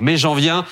Mais 0.00 0.16
j'en 0.16 0.34
viens 0.34 0.64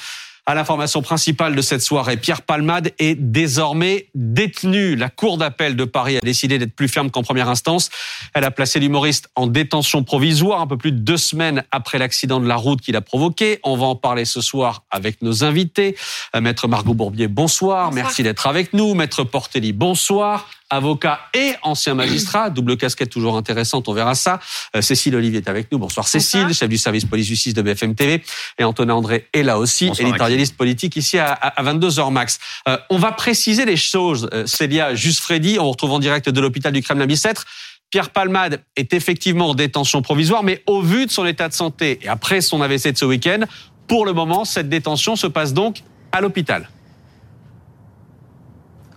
à 0.46 0.54
l'information 0.54 1.00
principale 1.00 1.56
de 1.56 1.62
cette 1.62 1.80
soirée. 1.80 2.16
Pierre 2.16 2.42
Palmade 2.42 2.92
est 2.98 3.14
désormais 3.14 4.08
détenu. 4.14 4.94
La 4.94 5.08
Cour 5.08 5.38
d'appel 5.38 5.74
de 5.74 5.84
Paris 5.84 6.18
a 6.18 6.20
décidé 6.20 6.58
d'être 6.58 6.74
plus 6.74 6.88
ferme 6.88 7.10
qu'en 7.10 7.22
première 7.22 7.48
instance. 7.48 7.88
Elle 8.34 8.44
a 8.44 8.50
placé 8.50 8.78
l'humoriste 8.78 9.30
en 9.36 9.46
détention 9.46 10.04
provisoire 10.04 10.60
un 10.60 10.66
peu 10.66 10.76
plus 10.76 10.92
de 10.92 10.98
deux 10.98 11.16
semaines 11.16 11.64
après 11.70 11.98
l'accident 11.98 12.40
de 12.40 12.46
la 12.46 12.56
route 12.56 12.82
qu'il 12.82 12.96
a 12.96 13.00
provoqué. 13.00 13.58
On 13.62 13.76
va 13.76 13.86
en 13.86 13.96
parler 13.96 14.26
ce 14.26 14.42
soir 14.42 14.84
avec 14.90 15.22
nos 15.22 15.44
invités. 15.44 15.96
Euh, 16.36 16.42
Maître 16.42 16.68
Margot 16.68 16.94
Bourbier, 16.94 17.28
bonsoir. 17.28 17.88
bonsoir. 17.88 18.04
Merci 18.04 18.22
d'être 18.22 18.46
avec 18.46 18.74
nous. 18.74 18.94
Maître 18.94 19.24
Portelli, 19.24 19.72
bonsoir 19.72 20.48
avocat 20.76 21.20
et 21.34 21.54
ancien 21.62 21.94
magistrat, 21.94 22.50
double 22.50 22.76
casquette 22.76 23.10
toujours 23.10 23.36
intéressante, 23.36 23.88
on 23.88 23.92
verra 23.92 24.14
ça. 24.14 24.40
Euh, 24.76 24.80
Cécile 24.80 25.16
Olivier 25.16 25.38
est 25.38 25.48
avec 25.48 25.70
nous. 25.72 25.78
Bonsoir 25.78 26.06
Cécile, 26.08 26.52
chef 26.52 26.68
du 26.68 26.78
service 26.78 27.04
police-justice 27.04 27.54
de 27.54 27.62
BFM 27.62 27.94
TV. 27.94 28.22
Et 28.58 28.64
Antonin 28.64 28.94
André 28.94 29.28
est 29.32 29.42
là 29.42 29.58
aussi, 29.58 29.90
éditorialiste 29.98 30.56
politique 30.56 30.96
ici 30.96 31.18
à, 31.18 31.32
à 31.32 31.62
22h 31.62 32.12
max. 32.12 32.38
Euh, 32.68 32.76
on 32.90 32.98
va 32.98 33.12
préciser 33.12 33.64
les 33.64 33.76
choses. 33.76 34.28
Euh, 34.32 34.46
Célia, 34.46 34.94
juste 34.94 35.20
Freddy, 35.20 35.58
on 35.58 35.70
retrouve 35.70 35.92
en 35.92 35.98
direct 35.98 36.28
de 36.28 36.40
l'hôpital 36.40 36.72
du 36.72 36.82
Kremlin-Bicêtre. 36.82 37.44
Pierre 37.90 38.10
Palmade 38.10 38.60
est 38.76 38.92
effectivement 38.92 39.50
en 39.50 39.54
détention 39.54 40.02
provisoire, 40.02 40.42
mais 40.42 40.62
au 40.66 40.82
vu 40.82 41.06
de 41.06 41.10
son 41.10 41.24
état 41.26 41.48
de 41.48 41.54
santé 41.54 42.00
et 42.02 42.08
après 42.08 42.40
son 42.40 42.60
AVC 42.60 42.92
de 42.92 42.98
ce 42.98 43.04
week-end, 43.04 43.40
pour 43.86 44.06
le 44.06 44.12
moment, 44.12 44.44
cette 44.44 44.68
détention 44.68 45.14
se 45.14 45.26
passe 45.26 45.52
donc 45.52 45.82
à 46.10 46.20
l'hôpital. 46.20 46.68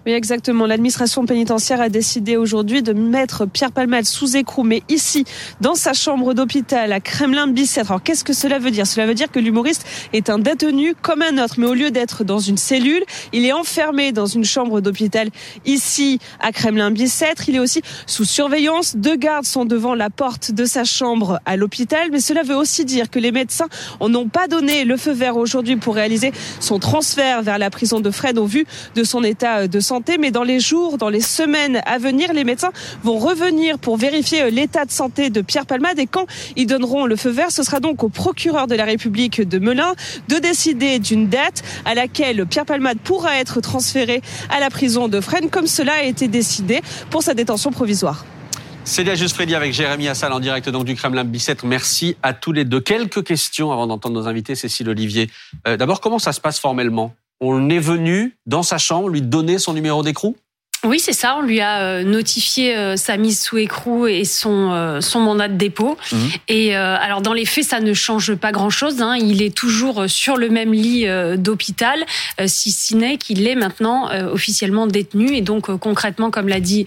Oui, 0.07 0.13
exactement. 0.13 0.66
L'administration 0.67 1.25
pénitentiaire 1.25 1.81
a 1.81 1.89
décidé 1.89 2.38
aujourd'hui 2.38 2.81
de 2.81 2.93
mettre 2.93 3.45
Pierre 3.45 3.73
Palmade 3.73 4.05
sous 4.05 4.38
écrou, 4.38 4.63
mais 4.63 4.81
ici, 4.88 5.25
dans 5.59 5.75
sa 5.75 5.91
chambre 5.91 6.33
d'hôpital 6.33 6.93
à 6.93 7.02
Kremlin-Bicêtre. 7.02 7.91
Alors, 7.91 8.02
qu'est-ce 8.02 8.23
que 8.23 8.31
cela 8.31 8.57
veut 8.57 8.71
dire? 8.71 8.88
Cela 8.88 9.05
veut 9.05 9.16
dire 9.16 9.30
que 9.30 9.39
l'humoriste 9.39 9.85
est 10.13 10.30
un 10.30 10.39
détenu 10.39 10.95
comme 11.02 11.21
un 11.21 11.43
autre, 11.43 11.55
mais 11.57 11.66
au 11.66 11.73
lieu 11.73 11.91
d'être 11.91 12.23
dans 12.23 12.39
une 12.39 12.55
cellule, 12.55 13.03
il 13.33 13.43
est 13.43 13.52
enfermé 13.52 14.13
dans 14.13 14.28
une 14.28 14.45
chambre 14.45 14.80
d'hôpital 14.80 15.28
ici 15.66 16.19
à 16.39 16.53
Kremlin-Bicêtre. 16.53 17.50
Il 17.50 17.58
est 17.58 17.59
aussi 17.59 17.81
sous 18.05 18.23
surveillance. 18.23 18.95
Deux 18.95 19.17
gardes 19.17 19.44
sont 19.44 19.66
devant 19.66 19.94
la 19.94 20.09
porte 20.09 20.52
de 20.52 20.63
sa 20.63 20.85
chambre 20.85 21.41
à 21.45 21.58
l'hôpital, 21.58 22.11
mais 22.13 22.22
cela 22.22 22.44
veut 22.44 22.55
aussi 22.55 22.85
dire 22.85 23.09
que 23.09 23.19
les 23.19 23.33
médecins 23.33 23.67
n'ont 24.00 24.30
pas 24.30 24.47
donné 24.47 24.85
le 24.85 24.95
feu 24.95 25.11
vert 25.11 25.35
aujourd'hui 25.35 25.75
pour 25.75 25.95
réaliser 25.95 26.31
son 26.61 26.80
transfert 26.80 27.41
vers 27.41 27.58
la 27.58 27.69
prison 27.69 28.00
de 28.00 28.09
Fresnes 28.09 28.39
au 28.39 28.45
vu 28.45 28.66
de 28.95 29.03
son 29.03 29.22
état 29.22 29.67
de 29.67 29.80
santé 29.81 29.97
mais 30.20 30.31
dans 30.31 30.44
les 30.44 30.59
jours, 30.59 30.98
dans 30.98 31.09
les 31.09 31.22
semaines 31.22 31.81
à 31.86 31.98
venir, 31.98 32.34
les 32.34 32.44
médecins 32.44 32.72
vont 33.03 33.17
revenir 33.17 33.80
pour 33.80 33.98
vérifier 33.98 34.44
euh, 34.44 34.50
l'état 34.50 34.86
de 34.86 34.92
santé 34.92 35.30
de 35.30 35.42
Pierre 35.42 35.66
Palmade 35.66 36.00
et 36.00 36.08
quand 36.08 36.26
ils 36.56 36.67
donneront 36.67 37.06
le 37.06 37.16
feu 37.16 37.30
vert, 37.30 37.52
ce 37.52 37.64
sera 37.64 37.80
donc 37.80 38.03
au 38.03 38.09
procureur 38.09 38.68
de 38.68 38.75
la 38.75 38.86
République 38.86 39.42
de 39.42 39.59
Melun 39.59 39.94
de 40.28 40.38
décider 40.38 41.00
d'une 41.00 41.28
date 41.28 41.64
à 41.86 41.95
laquelle 41.95 42.45
Pierre 42.45 42.66
Palmade 42.66 43.00
pourra 43.00 43.38
être 43.38 43.62
transféré 43.62 44.22
à 44.50 44.59
la 44.59 44.70
prison 44.70 45.08
de 45.08 45.22
Fresnes 45.22 45.50
comme 45.50 45.68
cela 45.68 45.94
a 45.94 46.03
été 46.03 46.28
décidé 46.28 46.81
pour 47.09 47.23
sa 47.23 47.34
détention 47.34 47.72
provisoire. 47.72 48.25
Célia 48.88 49.16
Freddy 49.16 49.53
avec 49.53 49.73
Jérémy 49.73 50.08
Assal 50.08 50.31
en 50.31 50.40
direct 50.40 50.70
donc 50.70 50.86
du 50.86 50.95
Kremlin 50.95 51.25
Bicêtre. 51.25 51.66
Merci 51.66 52.16
à 52.23 52.34
tous 52.34 52.53
les 52.53 52.64
deux. 52.64 52.80
Quelques 52.80 53.22
questions 53.22 53.73
avant 53.73 53.86
d'entendre 53.86 54.16
nos 54.16 54.30
invités, 54.30 54.56
Cécile 54.56 54.88
Olivier. 54.88 55.30
Euh, 55.68 55.75
D'abord, 55.75 56.00
comment 56.00 56.20
ça 56.20 56.31
se 56.31 56.40
passe 56.40 56.58
formellement? 56.58 57.14
On 57.39 57.69
est 57.69 57.80
venu 57.80 58.38
dans 58.45 58.63
sa 58.63 58.77
chambre 58.77 59.09
lui 59.09 59.21
donner 59.21 59.59
son 59.59 59.73
numéro 59.73 60.03
d'écrou? 60.03 60.35
Oui, 60.83 61.00
c'est 61.00 61.14
ça. 61.14 61.36
On 61.38 61.42
lui 61.42 61.59
a 61.59 61.80
euh, 61.80 62.03
notifié 62.03 62.78
euh, 62.78 62.97
sa 62.97 63.17
mise 63.17 63.42
sous 63.42 63.58
écrou 63.58 64.06
et 64.06 64.25
son 64.25 64.72
euh, 64.72 65.02
son 65.02 65.19
mandat 65.19 65.47
de 65.47 65.56
dépôt. 65.56 65.97
Mhm. 66.11 66.30
Et 66.50 66.75
alors 66.75 67.22
dans 67.22 67.34
les 67.34 67.45
faits, 67.45 67.64
ça 67.64 67.80
ne 67.80 67.94
change 67.94 68.36
pas 68.36 68.52
grand-chose. 68.52 69.02
Hein. 69.02 69.16
Il 69.16 69.42
est 69.42 69.56
toujours 69.56 70.06
sur 70.08 70.38
le 70.38 70.50
même 70.50 70.73
lit 70.73 71.06
d'hôpital, 71.38 72.06
si 72.45 72.72
ce 72.72 72.95
n'est 72.95 73.17
qu'il 73.17 73.47
est 73.47 73.56
maintenant 73.56 74.09
officiellement 74.31 74.88
détenu. 74.88 75.34
Et 75.36 75.42
donc 75.42 75.75
concrètement, 75.78 76.31
comme 76.31 76.47
l'a 76.47 76.59
dit 76.59 76.86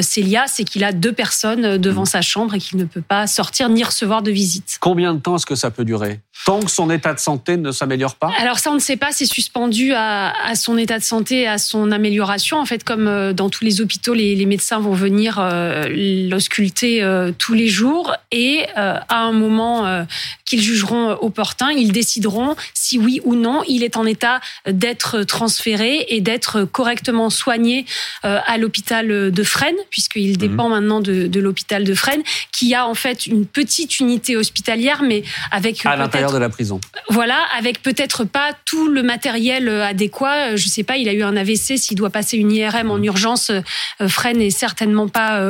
Célia, 0.00 0.44
c'est 0.46 0.64
qu'il 0.64 0.84
a 0.84 0.92
deux 0.92 1.12
personnes 1.12 1.78
devant 1.78 2.02
mhm. 2.02 2.06
sa 2.06 2.22
chambre 2.22 2.54
et 2.54 2.58
qu'il 2.58 2.78
ne 2.78 2.84
peut 2.84 3.02
pas 3.02 3.26
sortir 3.26 3.68
ni 3.68 3.82
recevoir 3.82 4.22
de 4.22 4.30
visite. 4.30 4.78
Combien 4.80 5.14
de 5.14 5.20
temps 5.20 5.36
est-ce 5.36 5.46
que 5.46 5.54
ça 5.54 5.70
peut 5.70 5.84
durer? 5.84 6.20
Tant 6.44 6.60
que 6.60 6.70
son 6.70 6.90
état 6.90 7.14
de 7.14 7.20
santé 7.20 7.56
ne 7.56 7.72
s'améliore 7.72 8.16
pas? 8.16 8.30
Alors 8.38 8.58
ça, 8.58 8.70
on 8.70 8.74
ne 8.74 8.80
sait 8.80 8.96
pas. 8.96 9.12
C'est 9.12 9.26
suspendu 9.26 9.92
à, 9.92 10.32
à, 10.44 10.54
son 10.54 10.76
état 10.78 10.98
de 10.98 11.04
santé, 11.04 11.46
à 11.46 11.58
son 11.58 11.90
amélioration. 11.90 12.58
En 12.58 12.66
fait, 12.66 12.84
comme 12.84 13.31
dans 13.32 13.50
tous 13.50 13.64
les 13.64 13.80
hôpitaux, 13.80 14.14
les, 14.14 14.34
les 14.34 14.46
médecins 14.46 14.78
vont 14.78 14.94
venir 14.94 15.38
euh, 15.38 15.86
l'ausculter 16.28 17.02
euh, 17.02 17.32
tous 17.36 17.54
les 17.54 17.68
jours 17.68 18.14
et 18.30 18.64
euh, 18.76 18.96
à 19.08 19.18
un 19.22 19.32
moment 19.32 20.06
qu'ils 20.44 20.62
jugeront 20.62 21.12
opportun, 21.20 21.70
ils 21.70 21.92
décideront 21.92 22.56
si 22.74 22.98
oui 22.98 23.20
ou 23.24 23.34
non 23.34 23.62
il 23.68 23.82
est 23.82 23.96
en 23.96 24.06
état 24.06 24.40
d'être 24.66 25.22
transféré 25.22 26.06
et 26.08 26.20
d'être 26.20 26.64
correctement 26.64 27.30
soigné 27.30 27.86
à 28.22 28.58
l'hôpital 28.58 29.30
de 29.30 29.42
Fresnes, 29.42 29.74
puisqu'il 29.90 30.36
dépend 30.36 30.68
mmh. 30.68 30.72
maintenant 30.72 31.00
de, 31.00 31.26
de 31.26 31.40
l'hôpital 31.40 31.84
de 31.84 31.94
Fresnes, 31.94 32.22
qui 32.52 32.74
a 32.74 32.86
en 32.86 32.94
fait 32.94 33.26
une 33.26 33.46
petite 33.46 34.00
unité 34.00 34.36
hospitalière, 34.36 35.02
mais 35.02 35.22
avec 35.50 35.84
à 35.86 35.96
l'intérieur 35.96 36.32
de 36.32 36.38
la 36.38 36.48
prison. 36.48 36.80
Voilà, 37.08 37.38
avec 37.56 37.82
peut-être 37.82 38.24
pas 38.24 38.52
tout 38.64 38.88
le 38.88 39.02
matériel 39.02 39.68
adéquat. 39.68 40.56
Je 40.56 40.68
sais 40.68 40.82
pas, 40.82 40.96
il 40.96 41.08
a 41.08 41.12
eu 41.12 41.22
un 41.22 41.36
AVC, 41.36 41.78
s'il 41.78 41.96
doit 41.96 42.10
passer 42.10 42.36
une 42.36 42.52
IRM 42.52 42.90
en 42.90 42.98
mm. 42.98 43.02
Urgence, 43.22 43.50
euh, 43.50 44.08
Fred 44.08 44.36
n'est 44.36 44.50
certainement 44.50 45.08
pas 45.08 45.40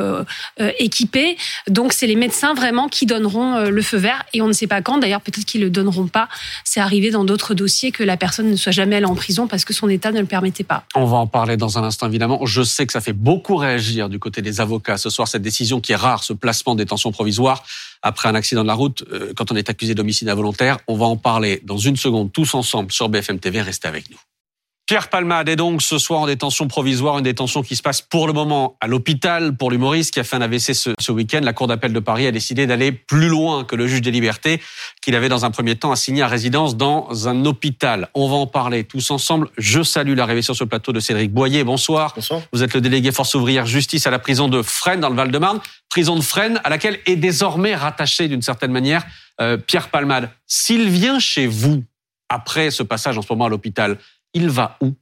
équipé. 0.78 1.36
Donc 1.68 1.92
c'est 1.92 2.06
les 2.06 2.16
médecins 2.16 2.54
vraiment 2.54 2.88
qui 2.88 3.06
donneront 3.06 3.70
le 3.70 3.82
feu 3.82 3.96
vert 3.96 4.22
et 4.32 4.42
on 4.42 4.48
ne 4.48 4.52
sait 4.52 4.66
pas 4.66 4.82
quand. 4.82 4.98
D'ailleurs, 4.98 5.20
peut-être 5.20 5.44
qu'ils 5.44 5.60
le 5.60 5.70
donneront 5.70 6.06
pas. 6.06 6.28
C'est 6.64 6.80
arrivé 6.80 7.10
dans 7.10 7.24
d'autres 7.24 7.54
dossiers 7.54 7.92
que 7.92 8.02
la 8.02 8.16
personne 8.16 8.50
ne 8.50 8.56
soit 8.56 8.72
jamais 8.72 8.96
allée 8.96 9.06
en 9.06 9.14
prison 9.14 9.46
parce 9.46 9.64
que 9.64 9.72
son 9.72 9.88
état 9.88 10.12
ne 10.12 10.20
le 10.20 10.26
permettait 10.26 10.64
pas. 10.64 10.84
On 10.94 11.06
va 11.06 11.16
en 11.16 11.26
parler 11.26 11.56
dans 11.56 11.78
un 11.78 11.84
instant 11.84 12.08
évidemment. 12.08 12.44
Je 12.44 12.62
sais 12.62 12.86
que 12.86 12.92
ça 12.92 13.00
fait 13.00 13.12
beaucoup 13.12 13.56
réagir 13.56 14.08
du 14.08 14.18
côté 14.18 14.42
des 14.42 14.60
avocats 14.60 14.98
ce 14.98 15.10
soir 15.10 15.28
cette 15.28 15.42
décision 15.42 15.80
qui 15.80 15.92
est 15.92 15.96
rare, 15.96 16.22
ce 16.24 16.32
placement 16.32 16.74
de 16.74 16.82
détention 16.82 17.12
provisoire 17.12 17.64
après 18.02 18.28
un 18.28 18.34
accident 18.34 18.62
de 18.62 18.68
la 18.68 18.74
route 18.74 19.04
quand 19.36 19.52
on 19.52 19.56
est 19.56 19.70
accusé 19.70 19.94
d'homicide 19.94 20.28
involontaire. 20.28 20.78
On 20.88 20.96
va 20.96 21.06
en 21.06 21.16
parler 21.16 21.60
dans 21.64 21.78
une 21.78 21.96
seconde 21.96 22.32
tous 22.32 22.54
ensemble 22.54 22.92
sur 22.92 23.08
BFM 23.08 23.38
TV. 23.38 23.60
Restez 23.62 23.88
avec 23.88 24.10
nous. 24.10 24.31
Pierre 24.92 25.08
Palmade 25.08 25.48
est 25.48 25.56
donc 25.56 25.80
ce 25.80 25.96
soir 25.96 26.20
en 26.20 26.26
détention 26.26 26.68
provisoire, 26.68 27.16
une 27.16 27.24
détention 27.24 27.62
qui 27.62 27.76
se 27.76 27.82
passe 27.82 28.02
pour 28.02 28.26
le 28.26 28.34
moment 28.34 28.76
à 28.82 28.86
l'hôpital 28.86 29.56
pour 29.56 29.70
l'humoriste 29.70 30.12
qui 30.12 30.20
a 30.20 30.22
fait 30.22 30.36
un 30.36 30.42
AVC 30.42 30.74
ce, 30.74 31.12
week-end. 31.12 31.40
La 31.42 31.54
Cour 31.54 31.66
d'appel 31.66 31.94
de 31.94 31.98
Paris 31.98 32.26
a 32.26 32.30
décidé 32.30 32.66
d'aller 32.66 32.92
plus 32.92 33.28
loin 33.28 33.64
que 33.64 33.74
le 33.74 33.86
juge 33.86 34.02
des 34.02 34.10
libertés 34.10 34.60
qu'il 35.00 35.14
avait 35.14 35.30
dans 35.30 35.46
un 35.46 35.50
premier 35.50 35.76
temps 35.76 35.92
assigné 35.92 36.20
à 36.20 36.28
résidence 36.28 36.76
dans 36.76 37.26
un 37.26 37.46
hôpital. 37.46 38.10
On 38.12 38.28
va 38.28 38.34
en 38.34 38.46
parler 38.46 38.84
tous 38.84 39.10
ensemble. 39.10 39.48
Je 39.56 39.82
salue 39.82 40.14
l'arrivée 40.14 40.42
sur 40.42 40.54
ce 40.54 40.64
plateau 40.64 40.92
de 40.92 41.00
Cédric 41.00 41.32
Boyer. 41.32 41.64
Bonsoir. 41.64 42.12
Bonsoir. 42.14 42.42
Vous 42.52 42.62
êtes 42.62 42.74
le 42.74 42.82
délégué 42.82 43.12
Force 43.12 43.34
ouvrière 43.34 43.64
justice 43.64 44.06
à 44.06 44.10
la 44.10 44.18
prison 44.18 44.48
de 44.48 44.60
Fresnes 44.60 45.00
dans 45.00 45.08
le 45.08 45.16
Val-de-Marne. 45.16 45.60
Prison 45.88 46.16
de 46.16 46.22
Fresnes 46.22 46.60
à 46.64 46.68
laquelle 46.68 46.98
est 47.06 47.16
désormais 47.16 47.74
rattaché 47.74 48.28
d'une 48.28 48.42
certaine 48.42 48.72
manière 48.72 49.06
euh, 49.40 49.56
Pierre 49.56 49.88
Palmade. 49.88 50.28
S'il 50.46 50.90
vient 50.90 51.18
chez 51.18 51.46
vous 51.46 51.82
après 52.28 52.70
ce 52.70 52.82
passage 52.82 53.16
en 53.16 53.22
ce 53.22 53.28
moment 53.30 53.46
à 53.46 53.48
l'hôpital, 53.48 53.98
il 54.34 54.48
va 54.48 54.76
où? 54.80 54.94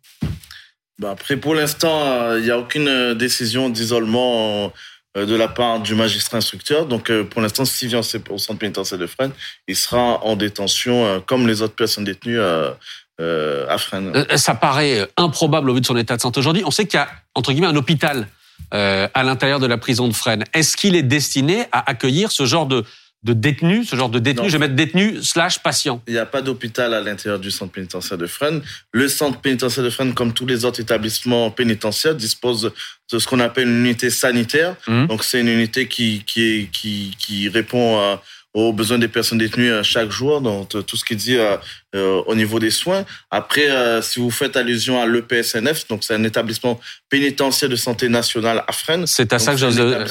Bah 0.98 1.10
Après, 1.12 1.36
pour 1.36 1.54
l'instant, 1.54 2.02
euh, 2.04 2.38
il 2.38 2.44
n'y 2.44 2.50
a 2.50 2.58
aucune 2.58 2.88
euh, 2.88 3.14
décision 3.14 3.68
d'isolement 3.68 4.72
de 5.16 5.34
la 5.34 5.48
part 5.48 5.80
du 5.80 5.96
magistrat 5.96 6.38
instructeur. 6.38 6.86
Donc, 6.86 7.10
pour 7.10 7.40
l'instant, 7.40 7.64
s'il 7.64 7.88
vient 7.88 7.98
au 7.98 8.38
centre 8.38 8.60
pénitentiaire 8.60 8.96
de 8.96 9.08
Fresnes, 9.08 9.32
il 9.66 9.74
sera 9.74 10.24
en 10.24 10.36
détention 10.36 11.20
comme 11.26 11.48
les 11.48 11.62
autres 11.62 11.74
personnes 11.74 12.04
détenues 12.04 12.40
à 12.40 13.76
Fresnes. 13.76 14.12
Ça 14.36 14.54
paraît 14.54 15.08
improbable 15.16 15.68
au 15.68 15.74
vu 15.74 15.80
de 15.80 15.86
son 15.86 15.96
état 15.96 16.14
de 16.14 16.20
santé 16.20 16.38
aujourd'hui. 16.38 16.62
On 16.64 16.70
sait 16.70 16.86
qu'il 16.86 17.00
y 17.00 17.02
a, 17.02 17.08
entre 17.34 17.50
guillemets, 17.50 17.66
un 17.66 17.74
hôpital 17.74 18.28
à 18.70 19.22
l'intérieur 19.24 19.58
de 19.58 19.66
la 19.66 19.78
prison 19.78 20.06
de 20.06 20.12
Fresnes. 20.12 20.44
Est-ce 20.54 20.76
qu'il 20.76 20.94
est 20.94 21.02
destiné 21.02 21.64
à 21.72 21.90
accueillir 21.90 22.30
ce 22.30 22.46
genre 22.46 22.66
de, 22.66 22.84
de 23.22 23.34
détenus, 23.34 23.88
ce 23.88 23.96
genre 23.96 24.08
de 24.08 24.18
détenus, 24.18 24.50
je 24.50 24.52
vais 24.52 24.66
mettre 24.66 24.74
détenus 24.74 25.22
slash 25.22 25.58
patients. 25.58 26.02
Il 26.06 26.14
n'y 26.14 26.18
a 26.18 26.26
pas 26.26 26.40
d'hôpital 26.40 26.94
à 26.94 27.00
l'intérieur 27.00 27.38
du 27.38 27.50
centre 27.50 27.72
pénitentiaire 27.72 28.16
de 28.16 28.26
Fresnes. 28.26 28.62
Le 28.92 29.08
centre 29.08 29.40
pénitentiaire 29.40 29.84
de 29.84 29.90
Fresnes, 29.90 30.14
comme 30.14 30.32
tous 30.32 30.46
les 30.46 30.64
autres 30.64 30.80
établissements 30.80 31.50
pénitentiaires, 31.50 32.14
dispose 32.14 32.72
de 33.12 33.18
ce 33.18 33.26
qu'on 33.26 33.40
appelle 33.40 33.68
une 33.68 33.84
unité 33.84 34.08
sanitaire. 34.08 34.74
Mmh. 34.86 35.06
Donc 35.06 35.24
c'est 35.24 35.40
une 35.40 35.48
unité 35.48 35.86
qui 35.86 36.24
qui 36.24 36.70
qui, 36.72 37.14
qui 37.18 37.48
répond 37.50 37.98
à, 37.98 38.22
aux 38.52 38.72
besoins 38.72 38.98
des 38.98 39.08
personnes 39.08 39.38
détenues 39.38 39.72
chaque 39.82 40.10
jour, 40.10 40.40
donc 40.40 40.70
tout 40.86 40.96
ce 40.96 41.04
qui 41.04 41.14
dit 41.14 41.36
euh, 41.36 41.56
euh, 41.94 42.22
au 42.26 42.34
niveau 42.34 42.58
des 42.58 42.70
soins. 42.70 43.04
Après, 43.30 43.70
euh, 43.70 44.02
si 44.02 44.18
vous 44.18 44.30
faites 44.30 44.56
allusion 44.56 45.00
à 45.00 45.06
l'EPSNF, 45.06 45.86
donc 45.86 46.02
c'est 46.02 46.14
un 46.14 46.24
établissement 46.24 46.80
pénitentiaire 47.08 47.70
de 47.70 47.76
santé 47.76 48.08
nationale 48.08 48.64
à 48.66 48.72
Fresnes. 48.72 49.06
C'est 49.06 49.32
à 49.32 49.38
ça 49.38 49.52
que 49.52 49.58
je 49.58 49.66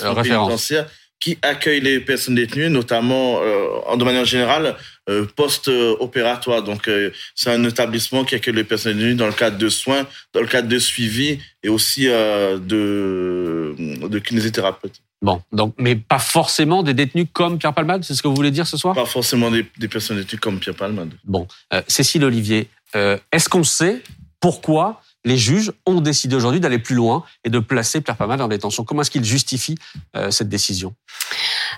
référence 0.07 0.73
qui 1.19 1.37
accueille 1.41 1.81
les 1.81 1.99
personnes 1.99 2.35
détenues, 2.35 2.69
notamment 2.69 3.39
euh, 3.41 3.95
de 3.95 4.03
manière 4.03 4.25
générale 4.25 4.75
euh, 5.09 5.25
post-opératoire. 5.35 6.63
Donc 6.63 6.87
euh, 6.87 7.11
c'est 7.35 7.51
un 7.51 7.63
établissement 7.65 8.23
qui 8.23 8.35
accueille 8.35 8.55
les 8.55 8.63
personnes 8.63 8.97
détenues 8.97 9.15
dans 9.15 9.27
le 9.27 9.33
cadre 9.33 9.57
de 9.57 9.69
soins, 9.69 10.07
dans 10.33 10.41
le 10.41 10.47
cadre 10.47 10.67
de 10.67 10.79
suivi 10.79 11.39
et 11.61 11.69
aussi 11.69 12.05
de 12.05 13.75
de 13.77 14.19
kinésithérapeute. 14.19 15.01
Bon, 15.21 15.41
donc, 15.51 15.75
mais 15.77 15.97
pas 15.97 16.19
forcément 16.19 16.81
des 16.81 16.93
détenus 16.93 17.27
comme 17.33 17.59
Pierre 17.59 17.73
Palmade, 17.73 18.05
c'est 18.05 18.15
ce 18.15 18.21
que 18.21 18.29
vous 18.29 18.35
voulez 18.35 18.51
dire 18.51 18.65
ce 18.65 18.77
soir? 18.77 18.95
Pas 18.95 19.05
forcément 19.05 19.51
des, 19.51 19.65
des 19.77 19.89
personnes 19.89 20.15
détenues 20.15 20.39
comme 20.39 20.59
Pierre 20.59 20.75
Palmade. 20.75 21.11
Bon, 21.25 21.45
Cécile 21.87 22.23
Olivier, 22.23 22.69
est-ce 22.93 23.49
qu'on 23.49 23.65
sait 23.65 24.01
pourquoi 24.39 25.01
les 25.25 25.37
juges 25.37 25.71
ont 25.85 26.01
décidé 26.01 26.35
aujourd'hui 26.35 26.59
d'aller 26.59 26.79
plus 26.79 26.95
loin 26.95 27.23
et 27.43 27.49
de 27.49 27.59
placer 27.59 28.01
Pierre 28.01 28.17
Palmade 28.17 28.41
en 28.41 28.47
détention. 28.47 28.83
Comment 28.83 29.01
est-ce 29.01 29.11
qu'ils 29.11 29.25
justifient 29.25 29.77
euh, 30.15 30.31
cette 30.31 30.49
décision? 30.49 30.95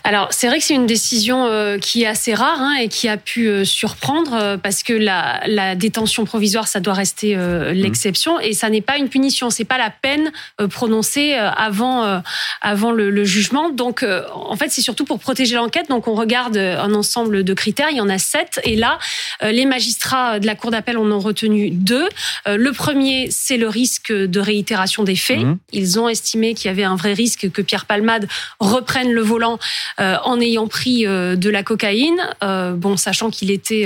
Alors, 0.03 0.29
c'est 0.31 0.47
vrai 0.47 0.57
que 0.57 0.63
c'est 0.63 0.73
une 0.73 0.87
décision 0.87 1.45
euh, 1.45 1.77
qui 1.77 2.03
est 2.03 2.07
assez 2.07 2.33
rare 2.33 2.59
hein, 2.59 2.75
et 2.75 2.87
qui 2.87 3.07
a 3.07 3.17
pu 3.17 3.47
euh, 3.47 3.65
surprendre 3.65 4.33
euh, 4.33 4.57
parce 4.57 4.83
que 4.83 4.93
la, 4.93 5.41
la, 5.45 5.75
détention 5.75 6.25
provisoire, 6.25 6.67
ça 6.67 6.79
doit 6.79 6.93
rester 6.93 7.35
mmh. 7.35 7.71
l'exception 7.71 8.39
et 8.39 8.53
ça 8.53 8.69
n'est 8.69 8.81
pas 8.81 8.97
une 8.97 9.09
punition, 9.09 9.49
c'est 9.49 9.63
pas 9.63 9.77
la 9.77 9.89
peine 9.89 10.31
prononcée 10.69 11.33
avant 11.33 12.21
avant 12.61 12.91
le, 12.91 13.09
le, 13.09 13.23
jugement. 13.23 13.69
Donc, 13.69 14.05
en 14.33 14.55
fait, 14.55 14.69
c'est 14.69 14.81
surtout 14.81 15.05
pour 15.05 15.19
protéger 15.19 15.55
l'enquête. 15.55 15.87
Donc, 15.89 16.07
on 16.07 16.13
regarde 16.13 16.57
un 16.57 16.93
ensemble 16.93 17.43
de 17.43 17.53
critères. 17.53 17.89
Il 17.89 17.97
y 17.97 18.01
en 18.01 18.09
a 18.09 18.17
sept 18.17 18.59
et 18.63 18.75
là, 18.75 18.99
les 19.41 19.65
magistrats 19.65 20.39
de 20.39 20.45
la 20.45 20.55
cour 20.55 20.71
d'appel 20.71 20.97
en 20.97 21.09
ont 21.09 21.19
retenu 21.19 21.71
deux. 21.71 22.07
Le 22.45 22.71
premier, 22.71 23.29
c'est 23.31 23.57
le 23.57 23.69
risque 23.69 24.11
de 24.11 24.39
réitération 24.39 25.03
des 25.03 25.15
faits. 25.15 25.39
Mmh. 25.39 25.57
Ils 25.71 25.99
ont 25.99 26.09
estimé 26.09 26.53
qu'il 26.53 26.65
y 26.65 26.69
avait 26.71 26.83
un 26.83 26.95
vrai 26.95 27.13
risque 27.13 27.49
que 27.51 27.61
Pierre 27.61 27.85
Palmade 27.85 28.27
reprenne 28.59 29.11
le 29.11 29.21
volant 29.21 29.57
en 29.97 30.39
ayant 30.39 30.67
pris 30.67 31.05
euh, 31.05 31.35
de 31.35 31.49
la 31.49 31.63
cocaïne, 31.63 32.21
euh, 32.43 32.73
bon, 32.73 32.97
sachant 32.97 33.29
qu'il 33.29 33.51
était 33.51 33.85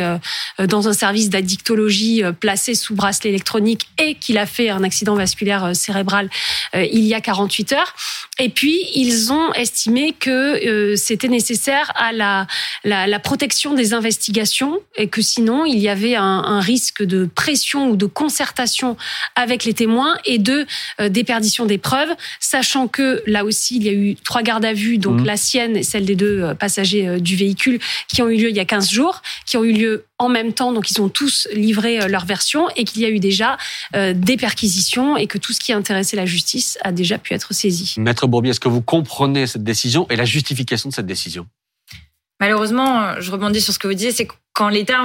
dans 0.59 0.87
un 0.87 0.93
service 0.93 1.29
d'addictologie 1.29 2.23
placé 2.39 2.75
sous 2.75 2.95
bracelet 2.95 3.29
électronique 3.29 3.87
et 3.99 4.15
qu'il 4.15 4.37
a 4.37 4.45
fait 4.45 4.69
un 4.69 4.83
accident 4.83 5.15
vasculaire 5.15 5.75
cérébral 5.75 6.29
il 6.73 7.03
y 7.05 7.13
a 7.13 7.21
48 7.21 7.73
heures. 7.73 7.95
Et 8.39 8.49
puis, 8.49 8.79
ils 8.93 9.31
ont 9.31 9.53
estimé 9.53 10.13
que 10.13 10.95
c'était 10.95 11.27
nécessaire 11.27 11.91
à 11.95 12.11
la, 12.11 12.47
la, 12.83 13.07
la, 13.07 13.19
protection 13.19 13.73
des 13.73 13.93
investigations 13.93 14.79
et 14.95 15.07
que 15.07 15.21
sinon, 15.21 15.65
il 15.65 15.79
y 15.79 15.87
avait 15.87 16.15
un, 16.15 16.23
un, 16.23 16.59
risque 16.59 17.03
de 17.03 17.25
pression 17.33 17.89
ou 17.89 17.95
de 17.95 18.05
concertation 18.05 18.97
avec 19.35 19.63
les 19.63 19.73
témoins 19.73 20.15
et 20.25 20.37
de 20.37 20.65
déperdition 21.07 21.65
des 21.65 21.77
preuves, 21.77 22.13
sachant 22.39 22.87
que 22.87 23.23
là 23.25 23.45
aussi, 23.45 23.77
il 23.77 23.83
y 23.83 23.89
a 23.89 23.93
eu 23.93 24.15
trois 24.15 24.41
gardes 24.41 24.65
à 24.65 24.73
vue, 24.73 24.97
donc 24.97 25.21
mmh. 25.21 25.25
la 25.25 25.37
sienne 25.37 25.83
celle 25.95 26.05
des 26.05 26.15
deux 26.15 26.41
euh, 26.41 26.53
passagers 26.55 27.07
euh, 27.07 27.19
du 27.19 27.37
véhicule, 27.37 27.79
qui 28.09 28.21
ont 28.21 28.27
eu 28.27 28.35
lieu 28.35 28.49
il 28.49 28.55
y 28.55 28.59
a 28.59 28.65
15 28.65 28.91
jours, 28.91 29.21
qui 29.45 29.55
ont 29.55 29.63
eu 29.63 29.71
lieu 29.71 30.05
en 30.17 30.27
même 30.27 30.51
temps, 30.51 30.73
donc 30.73 30.91
ils 30.91 31.01
ont 31.01 31.07
tous 31.07 31.47
livré 31.53 32.01
euh, 32.01 32.07
leur 32.09 32.25
version 32.25 32.67
et 32.75 32.83
qu'il 32.83 33.01
y 33.01 33.05
a 33.05 33.09
eu 33.09 33.19
déjà 33.19 33.57
des 33.93 34.37
perquisitions 34.37 35.15
et 35.15 35.27
que 35.27 35.37
tout 35.37 35.53
ce 35.53 35.59
qui 35.59 35.71
intéressait 35.71 36.17
la 36.17 36.25
justice 36.25 36.77
a 36.81 36.91
déjà 36.91 37.17
pu 37.17 37.33
être 37.33 37.53
saisi. 37.53 37.95
Maître 37.97 38.27
Bourbier, 38.27 38.51
est-ce 38.51 38.59
que 38.59 38.67
vous 38.67 38.81
comprenez 38.81 39.47
cette 39.47 39.63
décision 39.63 40.05
et 40.09 40.15
la 40.15 40.25
justification 40.25 40.89
de 40.89 40.93
cette 40.93 41.05
décision? 41.05 41.47
Malheureusement, 42.39 43.19
je 43.21 43.31
rebondis 43.31 43.61
sur 43.61 43.73
ce 43.73 43.79
que 43.79 43.87
vous 43.87 43.93
disiez, 43.93 44.11
c'est 44.11 44.27
quand 44.55 44.69
l'État, 44.69 45.01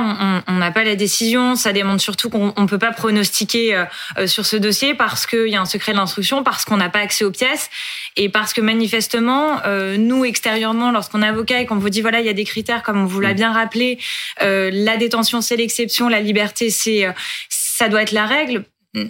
on 0.46 0.52
n'a 0.52 0.70
pas 0.70 0.84
la 0.84 0.94
décision, 0.94 1.56
ça 1.56 1.72
démontre 1.72 2.00
surtout 2.00 2.30
qu'on 2.30 2.54
ne 2.56 2.66
peut 2.66 2.78
pas 2.78 2.92
pronostiquer 2.92 3.74
euh, 3.74 3.84
euh, 4.16 4.26
sur 4.28 4.46
ce 4.46 4.56
dossier 4.56 4.94
parce 4.94 5.26
qu'il 5.26 5.48
y 5.48 5.56
a 5.56 5.60
un 5.60 5.66
secret 5.66 5.90
de 5.90 5.96
l'instruction, 5.96 6.44
parce 6.44 6.64
qu'on 6.64 6.76
n'a 6.76 6.88
pas 6.88 7.00
accès 7.00 7.24
aux 7.24 7.32
pièces 7.32 7.68
et 8.16 8.28
parce 8.28 8.52
que 8.52 8.60
manifestement, 8.60 9.58
euh, 9.66 9.96
nous 9.96 10.24
extérieurement, 10.24 10.92
lorsqu'on 10.92 11.20
est 11.20 11.26
avocat 11.26 11.60
et 11.60 11.66
qu'on 11.66 11.78
vous 11.78 11.90
dit 11.90 12.00
voilà, 12.00 12.20
il 12.20 12.26
y 12.26 12.28
a 12.28 12.32
des 12.32 12.44
critères 12.44 12.84
comme 12.84 13.02
on 13.02 13.06
vous 13.06 13.18
l'a 13.18 13.32
mm. 13.32 13.36
bien 13.36 13.52
rappelé, 13.52 13.98
la 14.40 14.96
détention 14.96 15.40
c'est 15.40 15.56
l'exception, 15.56 16.08
la 16.08 16.20
liberté 16.20 16.70
c'est 16.70 17.12
ça 17.48 17.88
doit 17.88 18.02
être 18.02 18.12
la 18.12 18.26
règle. 18.26 18.64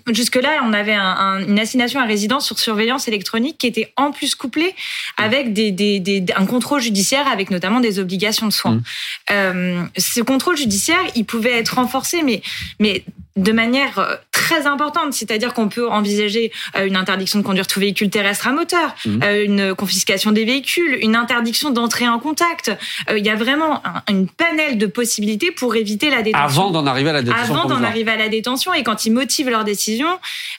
Jusque-là, 0.09 0.61
on 0.63 0.75
avait 0.75 0.93
un, 0.93 1.41
une 1.47 1.59
assignation 1.59 2.01
à 2.01 2.05
résidence 2.05 2.45
sur 2.45 2.59
surveillance 2.59 3.09
électronique 3.09 3.57
qui 3.57 3.67
était 3.67 3.93
en 3.97 4.13
plus 4.13 4.35
couplée 4.35 4.75
avec 5.17 5.55
des, 5.55 5.71
des, 5.71 6.01
des 6.01 6.25
un 6.37 6.45
contrôle 6.45 6.83
judiciaire 6.83 7.27
avec 7.27 7.51
notamment 7.51 7.81
des 7.81 7.99
obligations 7.99 8.47
de 8.47 8.53
soins. 8.53 8.75
Mmh. 8.75 8.83
Euh, 9.31 9.83
ce 9.97 10.21
contrôle 10.21 10.59
judiciaire, 10.59 11.01
il 11.17 11.25
pouvait 11.25 11.57
être 11.59 11.77
renforcé, 11.77 12.23
mais, 12.23 12.43
mais 12.79 13.05
de 13.41 13.53
manière 13.53 13.99
euh, 13.99 14.15
très 14.33 14.67
importante, 14.67 15.13
c'est-à-dire 15.13 15.55
qu'on 15.55 15.69
peut 15.69 15.89
envisager 15.89 16.53
euh, 16.77 16.87
une 16.87 16.97
interdiction 16.97 17.39
de 17.39 17.45
conduire 17.45 17.67
tout 17.67 17.81
véhicule 17.81 18.11
terrestre 18.11 18.47
à 18.49 18.53
moteur, 18.53 18.95
mmh. 19.07 19.19
euh, 19.23 19.45
une 19.45 19.75
confiscation 19.75 20.33
des 20.33 20.45
véhicules, 20.45 20.99
une 21.01 21.17
interdiction 21.17 21.71
d'entrer 21.71 22.09
en 22.09 22.19
contact. 22.19 22.71
Il 23.11 23.25
y 23.25 23.31
a 23.31 23.37
vraiment 23.37 23.83
une 24.09 24.29
panel 24.29 24.79
de 24.79 24.87
possibilités 24.87 25.51
pour 25.51 25.75
éviter 25.77 26.11
la 26.11 26.23
détention. 26.23 26.45
Avant 26.45 26.71
d'en 26.71 26.87
arriver 26.87 27.11
à 27.11 27.15
la 27.15 27.23
détention. 27.23 27.55
Avant 27.55 27.65
d'en 27.67 27.83
arriver 27.83 28.11
à 28.11 28.17
la 28.17 28.29
détention 28.29 28.75
et 28.75 28.83
quand 28.83 29.07
ils 29.07 29.13
motivent 29.13 29.49
leur 29.49 29.65
décision, 29.65 30.09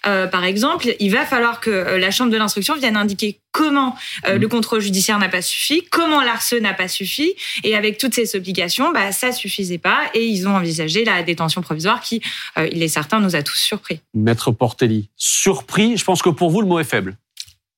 par 0.04 0.44
exemple, 0.44 0.88
il 1.00 1.12
va 1.12 1.26
falloir 1.26 1.60
que 1.60 1.70
la 1.70 2.12
chambre 2.12 2.32
de 2.32 2.38
l'instruction 2.38 2.76
vienne 2.76 2.98
indiquer 2.98 3.40
comment 3.52 3.96
mmh. 4.26 4.34
le 4.34 4.48
contrôle 4.48 4.82
judiciaire 4.82 5.20
n'a 5.20 5.30
pas 5.30 5.42
suffi, 5.42 5.84
comment 5.92 6.22
l'ARCE 6.22 6.54
n'a 6.54 6.74
pas 6.74 6.88
suffi, 6.88 7.34
et 7.64 7.76
avec 7.76 7.98
toutes 7.98 8.14
ces 8.14 8.36
obligations, 8.36 8.92
bah, 8.92 9.12
ça 9.12 9.32
suffisait 9.32 9.78
pas, 9.78 10.10
et 10.14 10.26
ils 10.26 10.48
ont 10.48 10.56
envisagé 10.56 11.04
la 11.04 11.24
détention 11.24 11.62
provisoire 11.62 12.02
qui 12.02 12.22
il 12.58 12.82
est 12.82 12.88
certain, 12.88 13.20
nous 13.20 13.36
a 13.36 13.44
tous 13.44 13.58
surpris. 13.58 14.00
Maître 14.14 14.52
Portelli, 14.52 15.10
surpris, 15.16 15.98
je 15.98 16.04
pense 16.04 16.22
que 16.22 16.30
pour 16.30 16.50
vous, 16.50 16.62
le 16.62 16.68
mot 16.68 16.80
est 16.80 16.86
faible. 16.86 17.18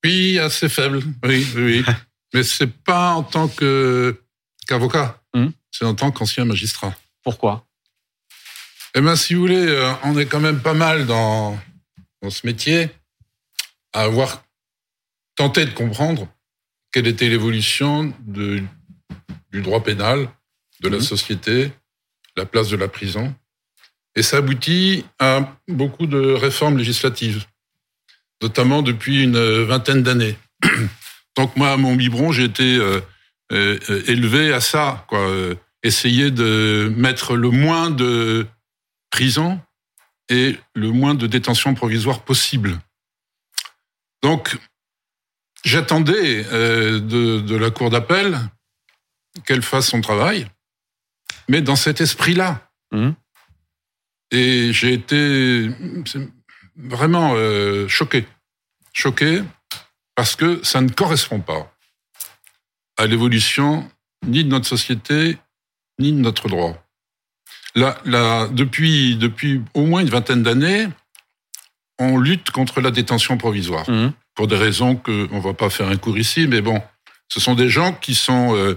Oui, 0.04 0.38
assez 0.40 0.70
faible, 0.70 1.02
oui, 1.24 1.48
oui. 1.56 1.84
Mais 2.34 2.44
c'est 2.44 2.68
pas 2.68 3.12
en 3.12 3.24
tant 3.24 3.48
qu'avocat, 3.48 5.22
hmm. 5.34 5.50
c'est 5.72 5.86
en 5.86 5.94
tant 5.94 6.12
qu'ancien 6.12 6.46
magistrat. 6.46 6.94
Pourquoi? 7.24 7.66
Eh 8.96 9.02
bien, 9.02 9.16
si 9.16 9.34
vous 9.34 9.42
voulez, 9.42 9.66
euh, 9.68 9.92
on 10.04 10.18
est 10.18 10.26
quand 10.26 10.40
même 10.40 10.60
pas 10.60 10.74
mal 10.74 11.06
dans, 11.06 11.58
dans 12.22 12.30
ce 12.30 12.46
métier 12.46 12.90
à 13.94 14.02
avoir 14.02 14.44
tenté 15.36 15.66
de 15.66 15.72
comprendre 15.72 16.28
quelle 16.92 17.08
était 17.08 17.30
l'évolution 17.30 18.14
du 18.26 18.68
droit 19.54 19.84
pénal, 19.84 20.30
de 20.82 20.90
la 20.90 20.98
hmm. 20.98 21.02
société, 21.02 21.72
la 22.36 22.46
place 22.46 22.70
de 22.70 22.78
la 22.78 22.88
prison. 22.88 23.34
Et 24.16 24.22
ça 24.22 24.38
aboutit 24.38 25.06
à 25.20 25.58
beaucoup 25.68 26.06
de 26.06 26.34
réformes 26.34 26.78
législatives, 26.78 27.46
notamment 28.42 28.82
depuis 28.82 29.24
une 29.24 29.64
vingtaine 29.64 30.04
d'années. 30.04 30.38
Donc 31.36 31.56
moi, 31.56 31.72
à 31.72 31.78
mon 31.78 31.96
biberon, 31.96 32.32
j'ai 32.32 32.44
été 32.44 32.78
euh, 32.78 33.02
euh, 33.52 34.04
élevé 34.08 34.54
à 34.54 34.62
ça, 34.62 35.06
quoi. 35.08 35.20
Euh, 35.20 35.56
essayer 35.84 36.32
de 36.32 36.94
mettre 36.96 37.36
le 37.36 37.50
moins 37.50 37.92
de 37.92 38.48
prison 39.10 39.60
et 40.30 40.56
le 40.76 40.92
moins 40.92 41.14
de 41.14 41.28
détention 41.28 41.74
provisoire 41.74 42.24
possible. 42.24 42.80
Donc, 44.22 44.58
j'attendais 45.64 46.44
de, 46.44 47.40
de, 47.40 47.56
la 47.56 47.72
cour 47.72 47.90
d'appel 47.90 48.40
qu'elle 49.46 49.62
fasse 49.62 49.88
son 49.88 50.02
travail, 50.02 50.48
mais 51.50 51.62
dans 51.62 51.76
cet 51.76 52.02
esprit-là. 52.02 52.70
Mmh. 52.92 53.12
Et 54.32 54.74
j'ai 54.74 54.94
été 54.94 55.70
vraiment 56.76 57.34
euh, 57.36 57.88
choqué. 57.88 58.28
Choqué 58.94 59.44
parce 60.16 60.36
que 60.36 60.64
ça 60.64 60.82
ne 60.82 60.90
correspond 60.90 61.40
pas 61.40 61.74
à 62.98 63.06
l'évolution 63.08 63.90
ni 64.26 64.44
de 64.44 64.50
notre 64.50 64.68
société, 64.68 65.38
ni 66.00 66.12
de 66.12 66.18
notre 66.18 66.48
droit. 66.48 66.84
Là, 67.76 68.00
là, 68.06 68.48
depuis, 68.48 69.16
depuis 69.18 69.62
au 69.74 69.86
moins 69.86 70.02
une 70.02 70.10
vingtaine 70.10 70.44
d'années, 70.44 70.88
on 72.00 72.18
lutte 72.18 72.52
contre 72.52 72.82
la 72.82 72.92
détention 72.92 73.38
provisoire. 73.38 73.90
Mmh. 73.90 74.14
Pour 74.36 74.48
des 74.48 74.58
raisons 74.58 74.96
que 74.96 75.28
on 75.32 75.40
va 75.40 75.54
pas 75.54 75.70
faire 75.70 75.88
un 75.88 75.98
cours 75.98 76.18
ici, 76.18 76.48
mais 76.48 76.62
bon, 76.62 76.82
ce 77.28 77.40
sont 77.40 77.56
des 77.56 77.70
gens 77.70 77.94
qui 77.94 78.16
sont 78.16 78.56
euh, 78.56 78.76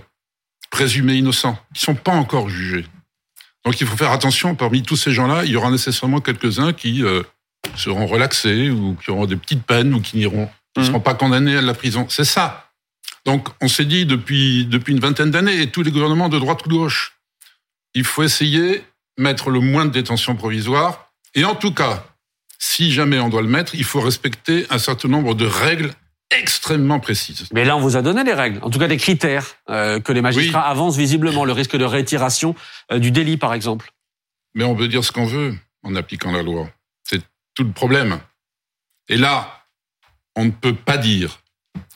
présumés 0.71 1.15
innocents, 1.15 1.59
qui 1.75 1.81
sont 1.81 1.95
pas 1.95 2.13
encore 2.13 2.49
jugés. 2.49 2.87
Donc 3.65 3.81
il 3.81 3.87
faut 3.87 3.97
faire 3.97 4.13
attention, 4.13 4.55
parmi 4.55 4.83
tous 4.83 4.97
ces 4.97 5.13
gens-là, 5.13 5.45
il 5.45 5.51
y 5.51 5.57
aura 5.57 5.71
nécessairement 5.71 6.21
quelques-uns 6.21 6.73
qui 6.73 7.03
euh, 7.03 7.23
seront 7.75 8.07
relaxés 8.07 8.71
ou 8.71 8.97
qui 9.03 9.11
auront 9.11 9.27
des 9.27 9.37
petites 9.37 9.65
peines 9.65 9.93
ou 9.95 10.01
qui 10.01 10.19
n'iront, 10.19 10.49
ne 10.77 10.83
mhm. 10.83 10.87
seront 10.87 11.01
pas 11.01 11.15
condamnés 11.15 11.57
à 11.57 11.63
la 11.63 11.75
prison. 11.75 12.07
C'est 12.09 12.25
ça. 12.25 12.71
Donc 13.25 13.49
on 13.61 13.69
s'est 13.69 13.85
dit 13.85 14.07
depuis, 14.07 14.67
depuis 14.67 14.93
une 14.93 15.01
vingtaine 15.01 15.31
d'années, 15.31 15.61
et 15.61 15.71
tous 15.71 15.83
les 15.83 15.91
gouvernements 15.91 16.29
de 16.29 16.39
droite 16.39 16.65
ou 16.65 16.69
de 16.69 16.75
gauche, 16.75 17.17
il 17.95 18.05
faut 18.05 18.23
essayer 18.23 18.85
de 19.19 19.23
mettre 19.23 19.51
le 19.51 19.61
moins 19.61 19.85
de 19.85 19.91
détention 19.91 20.37
provisoire. 20.37 21.11
Et 21.35 21.45
en 21.45 21.57
tout 21.57 21.73
cas, 21.73 22.05
si 22.59 22.93
jamais 22.93 23.19
on 23.19 23.29
doit 23.29 23.43
le 23.43 23.49
mettre, 23.49 23.75
il 23.75 23.85
faut 23.85 24.01
respecter 24.01 24.67
un 24.71 24.79
certain 24.79 25.09
nombre 25.09 25.35
de 25.35 25.47
règles 25.47 25.93
extrêmement 26.31 27.01
précise. 27.01 27.47
Mais 27.53 27.65
là, 27.65 27.77
on 27.77 27.81
vous 27.81 27.97
a 27.97 28.03
donné 28.03 28.25
les 28.25 28.35
règles, 28.35 28.59
en 28.63 28.71
tout 28.71 28.79
cas 28.79 28.89
des 28.89 28.97
critères 28.97 29.47
euh, 29.71 30.01
que 30.01 30.13
les 30.13 30.21
magistrats 30.21 30.69
avancent 30.69 30.97
visiblement, 30.97 31.45
le 31.45 31.53
risque 31.53 31.77
de 31.77 31.85
réitération 31.85 32.55
euh, 32.91 32.99
du 32.99 33.11
délit, 33.11 33.37
par 33.37 33.55
exemple. 33.55 33.93
Mais 34.55 34.65
on 34.65 34.75
peut 34.75 34.89
dire 34.89 35.05
ce 35.05 35.13
qu'on 35.13 35.27
veut 35.27 35.55
en 35.83 35.95
appliquant 35.95 36.33
la 36.33 36.43
loi. 36.43 36.69
C'est 37.05 37.21
tout 37.55 37.65
le 37.65 37.73
problème. 37.73 38.19
Et 39.09 39.17
là, 39.17 39.65
on 40.35 40.47
ne 40.47 40.51
peut 40.51 40.75
pas 40.75 40.99
dire 40.99 41.39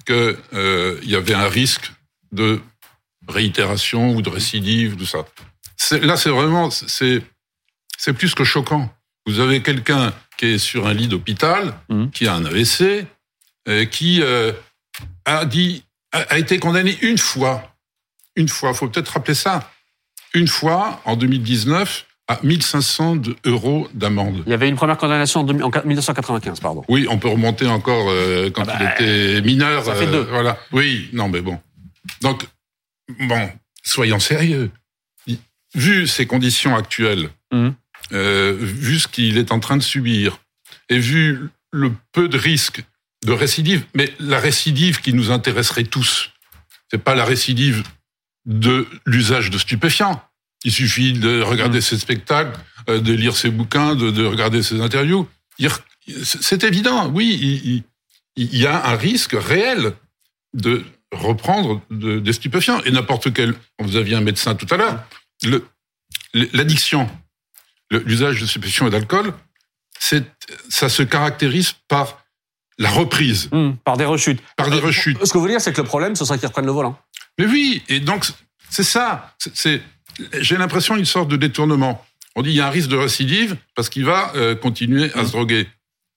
qu'il 0.06 0.36
euh, 0.54 1.00
y 1.02 1.16
avait 1.16 1.34
un 1.34 1.48
risque 1.48 1.92
de 2.32 2.60
réitération 3.28 4.14
ou 4.14 4.22
de 4.22 4.28
récidive, 4.28 4.96
tout 4.96 5.06
ça. 5.06 5.26
Là, 6.02 6.16
c'est 6.16 6.30
vraiment, 6.30 6.70
c'est 6.70 8.12
plus 8.14 8.34
que 8.34 8.44
choquant. 8.44 8.92
Vous 9.26 9.40
avez 9.40 9.62
quelqu'un 9.62 10.12
qui 10.40 10.46
est 10.46 10.58
sur 10.58 10.86
un 10.86 10.94
lit 10.94 11.06
d'hôpital, 11.06 11.74
mmh. 11.90 12.06
qui 12.10 12.26
a 12.26 12.34
un 12.34 12.46
AVC, 12.46 13.04
euh, 13.68 13.84
qui 13.84 14.22
euh, 14.22 14.52
a 15.26 15.44
dit, 15.44 15.84
a, 16.12 16.38
été 16.38 16.58
condamné 16.58 16.96
une 17.02 17.18
fois, 17.18 17.74
une 18.36 18.48
fois, 18.48 18.72
faut 18.72 18.88
peut-être 18.88 19.08
rappeler 19.08 19.34
ça, 19.34 19.70
une 20.32 20.48
fois 20.48 21.02
en 21.04 21.16
2019 21.16 22.06
à 22.26 22.38
1500 22.42 23.18
euros 23.44 23.86
d'amende. 23.92 24.44
Il 24.46 24.50
y 24.50 24.54
avait 24.54 24.70
une 24.70 24.76
première 24.76 24.96
condamnation 24.96 25.40
en 25.40 25.44
1995, 25.44 26.60
pardon. 26.60 26.84
Oui, 26.88 27.06
on 27.10 27.18
peut 27.18 27.28
remonter 27.28 27.66
encore 27.66 28.06
euh, 28.08 28.48
quand 28.48 28.64
ah 28.66 28.78
il 28.80 28.86
bah, 28.86 28.94
était 28.94 29.42
mineur. 29.42 29.84
Ça 29.84 29.94
fait 29.94 30.06
deux. 30.06 30.22
Voilà. 30.22 30.56
Oui, 30.72 31.10
non, 31.12 31.28
mais 31.28 31.42
bon. 31.42 31.58
Donc, 32.22 32.46
bon, 33.20 33.50
soyons 33.82 34.20
sérieux. 34.20 34.70
Vu 35.74 36.06
ces 36.06 36.26
conditions 36.26 36.74
actuelles, 36.74 37.28
mmh. 37.52 37.68
Euh, 38.12 38.56
vu 38.58 38.98
ce 38.98 39.08
qu'il 39.08 39.38
est 39.38 39.52
en 39.52 39.60
train 39.60 39.76
de 39.76 39.82
subir, 39.82 40.40
et 40.88 40.98
vu 40.98 41.50
le 41.72 41.92
peu 42.12 42.28
de 42.28 42.38
risques 42.38 42.82
de 43.24 43.32
récidive, 43.32 43.84
mais 43.94 44.12
la 44.18 44.38
récidive 44.38 45.00
qui 45.00 45.12
nous 45.12 45.30
intéresserait 45.30 45.84
tous, 45.84 46.30
c'est 46.90 47.02
pas 47.02 47.14
la 47.14 47.24
récidive 47.24 47.84
de 48.46 48.86
l'usage 49.06 49.50
de 49.50 49.58
stupéfiants. 49.58 50.22
Il 50.64 50.72
suffit 50.72 51.12
de 51.12 51.42
regarder 51.42 51.78
mmh. 51.78 51.82
ses 51.82 51.98
spectacles, 51.98 52.58
euh, 52.88 53.00
de 53.00 53.12
lire 53.12 53.36
ses 53.36 53.50
bouquins, 53.50 53.94
de, 53.94 54.24
regarder 54.24 54.62
ses 54.62 54.80
interviews. 54.80 55.28
C'est 56.24 56.64
évident, 56.64 57.10
oui, 57.10 57.84
il, 58.36 58.56
y 58.56 58.66
a 58.66 58.88
un 58.88 58.96
risque 58.96 59.36
réel 59.38 59.92
de 60.54 60.84
reprendre 61.12 61.82
des 61.90 62.32
stupéfiants. 62.32 62.82
Et 62.84 62.90
n'importe 62.90 63.32
quel, 63.32 63.54
vous 63.78 63.96
aviez 63.96 64.16
un 64.16 64.22
médecin 64.22 64.54
tout 64.54 64.66
à 64.70 64.76
l'heure, 64.76 65.04
l'addiction, 66.32 67.08
l'usage 67.90 68.40
de 68.40 68.46
stupéfiants 68.46 68.86
et 68.86 68.90
d'alcool, 68.90 69.32
ça 69.98 70.88
se 70.88 71.02
caractérise 71.02 71.72
par 71.88 72.24
la 72.78 72.90
reprise. 72.90 73.48
Hmm, 73.52 73.72
par 73.84 73.96
des 73.96 74.06
rechutes. 74.06 74.40
Par 74.56 74.70
des 74.70 74.78
euh, 74.78 74.80
rechutes. 74.80 75.18
Ce 75.24 75.30
que 75.30 75.34
vous 75.34 75.42
voulez 75.42 75.52
dire, 75.52 75.60
c'est 75.60 75.72
que 75.72 75.80
le 75.80 75.86
problème, 75.86 76.16
ce 76.16 76.24
serait 76.24 76.38
qu'ils 76.38 76.48
reprennent 76.48 76.66
le 76.66 76.72
volant. 76.72 76.98
Mais 77.38 77.46
oui, 77.46 77.82
et 77.88 78.00
donc, 78.00 78.24
c'est 78.70 78.82
ça. 78.82 79.34
C'est, 79.38 79.82
j'ai 80.40 80.56
l'impression 80.56 80.96
une 80.96 81.04
sorte 81.04 81.28
de 81.28 81.36
détournement. 81.36 82.04
On 82.36 82.42
dit 82.42 82.50
il 82.50 82.56
y 82.56 82.60
a 82.60 82.66
un 82.66 82.70
risque 82.70 82.88
de 82.88 82.96
récidive 82.96 83.56
parce 83.74 83.88
qu'il 83.88 84.04
va 84.04 84.32
euh, 84.34 84.54
continuer 84.54 85.12
à 85.14 85.26
se 85.26 85.32
droguer. 85.32 85.68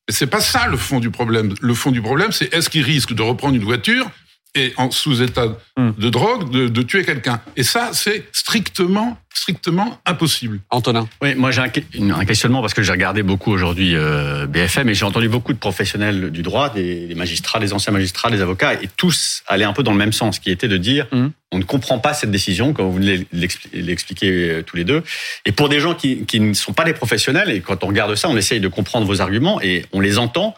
Mais 0.07 0.13
c'est 0.13 0.27
pas 0.27 0.39
ça 0.39 0.67
le 0.67 0.77
fond 0.77 0.99
du 0.99 1.11
problème. 1.11 1.53
Le 1.61 1.73
fond 1.73 1.91
du 1.91 2.01
problème, 2.01 2.31
c'est 2.31 2.53
est-ce 2.53 2.69
qu'il 2.69 2.83
risque 2.83 3.13
de 3.13 3.21
reprendre 3.21 3.55
une 3.55 3.63
voiture 3.63 4.09
et 4.55 4.73
en 4.77 4.91
sous 4.91 5.21
état 5.21 5.57
hmm. 5.77 5.91
de 5.97 6.09
drogue 6.09 6.49
de, 6.51 6.67
de 6.67 6.81
tuer 6.83 7.03
quelqu'un. 7.03 7.41
Et 7.55 7.63
ça, 7.63 7.89
c'est 7.93 8.25
strictement, 8.31 9.17
strictement 9.33 9.99
impossible. 10.05 10.59
Antonin. 10.69 11.07
Oui, 11.21 11.33
moi 11.35 11.51
j'ai 11.51 11.61
un, 11.61 11.71
un, 12.11 12.25
questionnement 12.25 12.61
parce 12.61 12.73
que 12.73 12.83
j'ai 12.83 12.91
regardé 12.91 13.23
beaucoup 13.23 13.51
aujourd'hui 13.51 13.95
euh, 13.95 14.45
BFM 14.45 14.89
et 14.89 14.93
j'ai 14.93 15.05
entendu 15.05 15.27
beaucoup 15.27 15.53
de 15.53 15.57
professionnels 15.57 16.29
du 16.29 16.43
droit, 16.43 16.69
des, 16.69 17.07
des, 17.07 17.15
magistrats, 17.15 17.59
des 17.59 17.73
anciens 17.73 17.93
magistrats, 17.93 18.29
des 18.29 18.41
avocats, 18.41 18.75
et 18.75 18.89
tous 18.95 19.43
allaient 19.47 19.65
un 19.65 19.73
peu 19.73 19.81
dans 19.81 19.91
le 19.91 19.97
même 19.97 20.13
sens, 20.13 20.37
qui 20.37 20.51
était 20.51 20.67
de 20.67 20.77
dire 20.77 21.07
hmm. 21.11 21.29
on 21.51 21.57
ne 21.57 21.63
comprend 21.63 21.97
pas 21.97 22.13
cette 22.13 22.31
décision, 22.31 22.73
comme 22.73 22.85
vous 22.85 22.97
venez 22.97 23.25
l'expliquer 23.73 24.29
euh, 24.31 24.61
tous 24.61 24.75
les 24.75 24.83
deux. 24.83 25.03
Et 25.45 25.51
pour 25.51 25.67
des 25.67 25.79
gens 25.79 25.95
qui, 25.95 26.25
qui 26.25 26.39
ne 26.39 26.53
sont 26.53 26.73
pas 26.73 26.83
des 26.83 26.93
professionnels, 26.93 27.49
et 27.49 27.61
quand 27.61 27.83
on 27.83 27.87
regarde 27.87 28.13
ça, 28.15 28.29
on 28.29 28.37
essaye 28.37 28.59
de 28.59 28.67
comprendre 28.67 29.07
vos 29.07 29.19
arguments 29.19 29.59
et 29.61 29.85
on 29.93 29.99
les 29.99 30.19
entend 30.19 30.55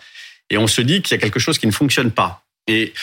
et 0.50 0.58
on 0.58 0.68
se 0.68 0.82
dit 0.82 1.02
qu'il 1.02 1.16
y 1.16 1.18
a 1.18 1.22
quelque 1.22 1.40
chose 1.40 1.58
qui 1.58 1.68
ne 1.68 1.72
fonctionne 1.72 2.12
pas. 2.12 2.44
Et 2.68 2.94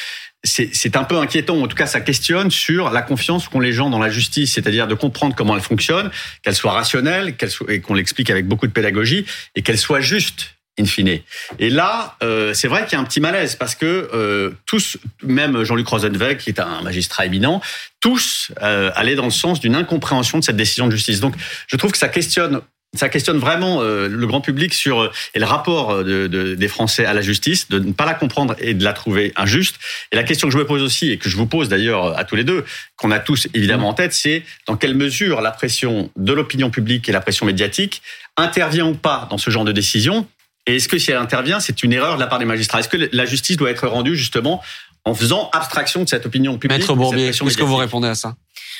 c'est 0.44 0.96
un 0.96 1.04
peu 1.04 1.16
inquiétant, 1.18 1.60
en 1.60 1.68
tout 1.68 1.76
cas 1.76 1.86
ça 1.86 2.00
questionne 2.00 2.50
sur 2.50 2.90
la 2.90 3.02
confiance 3.02 3.48
qu'ont 3.48 3.60
les 3.60 3.72
gens 3.72 3.90
dans 3.90 3.98
la 3.98 4.10
justice, 4.10 4.54
c'est-à-dire 4.54 4.88
de 4.88 4.94
comprendre 4.94 5.34
comment 5.36 5.54
elle 5.54 5.62
fonctionne, 5.62 6.10
qu'elle 6.42 6.56
soit 6.56 6.72
rationnelle, 6.72 7.36
soit, 7.48 7.72
et 7.72 7.80
qu'on 7.80 7.94
l'explique 7.94 8.30
avec 8.30 8.46
beaucoup 8.46 8.66
de 8.66 8.72
pédagogie, 8.72 9.24
et 9.54 9.62
qu'elle 9.62 9.78
soit 9.78 10.00
juste 10.00 10.56
in 10.78 10.86
fine. 10.86 11.20
Et 11.58 11.70
là, 11.70 12.16
euh, 12.22 12.54
c'est 12.54 12.68
vrai 12.68 12.84
qu'il 12.84 12.94
y 12.94 12.96
a 12.96 13.00
un 13.00 13.04
petit 13.04 13.20
malaise 13.20 13.56
parce 13.56 13.74
que 13.74 14.10
euh, 14.14 14.52
tous, 14.66 14.96
même 15.22 15.64
Jean-Luc 15.64 15.86
Rosenweg, 15.86 16.38
qui 16.38 16.50
est 16.50 16.60
un 16.60 16.80
magistrat 16.82 17.26
éminent, 17.26 17.60
tous 18.00 18.50
euh, 18.62 18.90
allaient 18.94 19.14
dans 19.14 19.26
le 19.26 19.30
sens 19.30 19.60
d'une 19.60 19.74
incompréhension 19.74 20.38
de 20.38 20.44
cette 20.44 20.56
décision 20.56 20.86
de 20.86 20.92
justice. 20.92 21.20
Donc, 21.20 21.34
je 21.66 21.76
trouve 21.76 21.92
que 21.92 21.98
ça 21.98 22.08
questionne 22.08 22.62
ça 22.94 23.08
questionne 23.08 23.38
vraiment 23.38 23.80
euh, 23.80 24.06
le 24.06 24.26
grand 24.26 24.42
public 24.42 24.74
sur 24.74 25.00
euh, 25.00 25.12
et 25.34 25.38
le 25.38 25.46
rapport 25.46 25.90
euh, 25.90 26.04
de, 26.04 26.26
de, 26.26 26.54
des 26.54 26.68
Français 26.68 27.06
à 27.06 27.14
la 27.14 27.22
justice, 27.22 27.68
de 27.70 27.78
ne 27.78 27.92
pas 27.92 28.04
la 28.04 28.14
comprendre 28.14 28.54
et 28.58 28.74
de 28.74 28.84
la 28.84 28.92
trouver 28.92 29.32
injuste. 29.36 29.76
Et 30.12 30.16
la 30.16 30.24
question 30.24 30.48
que 30.48 30.52
je 30.52 30.58
me 30.58 30.66
pose 30.66 30.82
aussi, 30.82 31.10
et 31.10 31.16
que 31.16 31.30
je 31.30 31.36
vous 31.36 31.46
pose 31.46 31.70
d'ailleurs 31.70 32.18
à 32.18 32.24
tous 32.24 32.36
les 32.36 32.44
deux, 32.44 32.64
qu'on 32.96 33.10
a 33.10 33.18
tous 33.18 33.48
évidemment 33.54 33.88
en 33.88 33.94
tête, 33.94 34.12
c'est 34.12 34.42
dans 34.66 34.76
quelle 34.76 34.94
mesure 34.94 35.40
la 35.40 35.52
pression 35.52 36.10
de 36.16 36.32
l'opinion 36.34 36.70
publique 36.70 37.08
et 37.08 37.12
la 37.12 37.20
pression 37.20 37.46
médiatique 37.46 38.02
intervient 38.36 38.86
ou 38.86 38.94
pas 38.94 39.26
dans 39.30 39.38
ce 39.38 39.50
genre 39.50 39.64
de 39.64 39.72
décision. 39.72 40.26
Et 40.66 40.76
est-ce 40.76 40.86
que 40.86 40.98
si 40.98 41.10
elle 41.10 41.16
intervient, 41.16 41.60
c'est 41.60 41.82
une 41.82 41.92
erreur 41.92 42.16
de 42.16 42.20
la 42.20 42.26
part 42.26 42.38
des 42.38 42.44
magistrats? 42.44 42.80
Est-ce 42.80 42.88
que 42.88 43.08
la 43.12 43.24
justice 43.24 43.56
doit 43.56 43.70
être 43.70 43.88
rendue 43.88 44.16
justement 44.16 44.62
en 45.04 45.14
faisant 45.14 45.50
abstraction 45.52 46.04
de 46.04 46.08
cette 46.08 46.26
opinion 46.26 46.58
publique 46.58 46.80
Maître 46.80 46.94
Bourbier, 46.94 47.28
est-ce 47.28 47.56
que 47.56 47.62
vous 47.62 47.76
répondez 47.76 48.08
à 48.08 48.14
ça 48.14 48.36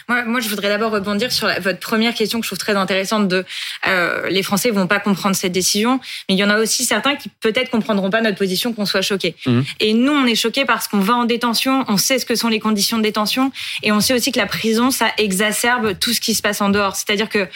moi, 0.09 0.25
moi, 0.25 0.41
je 0.41 0.49
voudrais 0.49 0.69
d'abord 0.69 0.91
rebondir 0.93 1.33
sur 1.33 1.49
votre 1.61 1.79
première 1.79 2.14
question 2.14 2.41
que 2.41 2.45
je 2.45 2.49
trouve 2.49 2.59
très 2.59 2.75
intéressante 2.75 3.29
de 3.29 3.45
euh, 3.87 4.29
les 4.29 4.43
Français 4.43 4.71
vont 4.71 4.87
pas 4.87 5.00
comprendre 5.00 5.37
cette 5.37 5.52
décision, 5.52 6.00
mais 6.29 6.35
il 6.35 6.38
y 6.38 6.45
en 6.45 6.50
a 6.50 6.59
aussi 6.59 6.85
certains 6.85 7.17
qui 7.17 7.29
peut-être 7.41 7.71
comprendront 7.71 8.11
pas 8.11 8.21
notre 8.21 8.37
position, 8.37 8.73
qu'on 8.73 8.87
soit 8.87 9.02
choqués. 9.02 9.37
Mmh. 9.47 9.61
Et 9.81 9.95
nous, 9.95 10.12
on 10.12 10.26
est 10.26 10.35
choqués 10.35 10.64
parce 10.64 10.88
qu'on 10.88 11.00
va 11.00 11.14
en 11.14 11.25
détention, 11.25 11.85
on 11.88 11.97
sait 11.97 12.19
ce 12.19 12.26
que 12.26 12.35
sont 12.35 12.49
les 12.49 12.61
conditions 12.61 12.99
de 12.99 13.02
détention, 13.02 13.52
et 13.83 13.93
on 13.93 14.00
sait 14.00 14.14
aussi 14.14 14.33
que 14.33 14.38
la 14.38 14.47
prison, 14.47 14.91
ça 14.91 15.07
exacerbe 15.19 15.99
tout 15.99 16.12
ce 16.12 16.21
qui 16.21 16.35
se 16.35 16.43
passe 16.43 16.61
en 16.61 16.69
dehors. 16.69 16.97
C'est-à-dire 16.97 17.29
que 17.29 17.49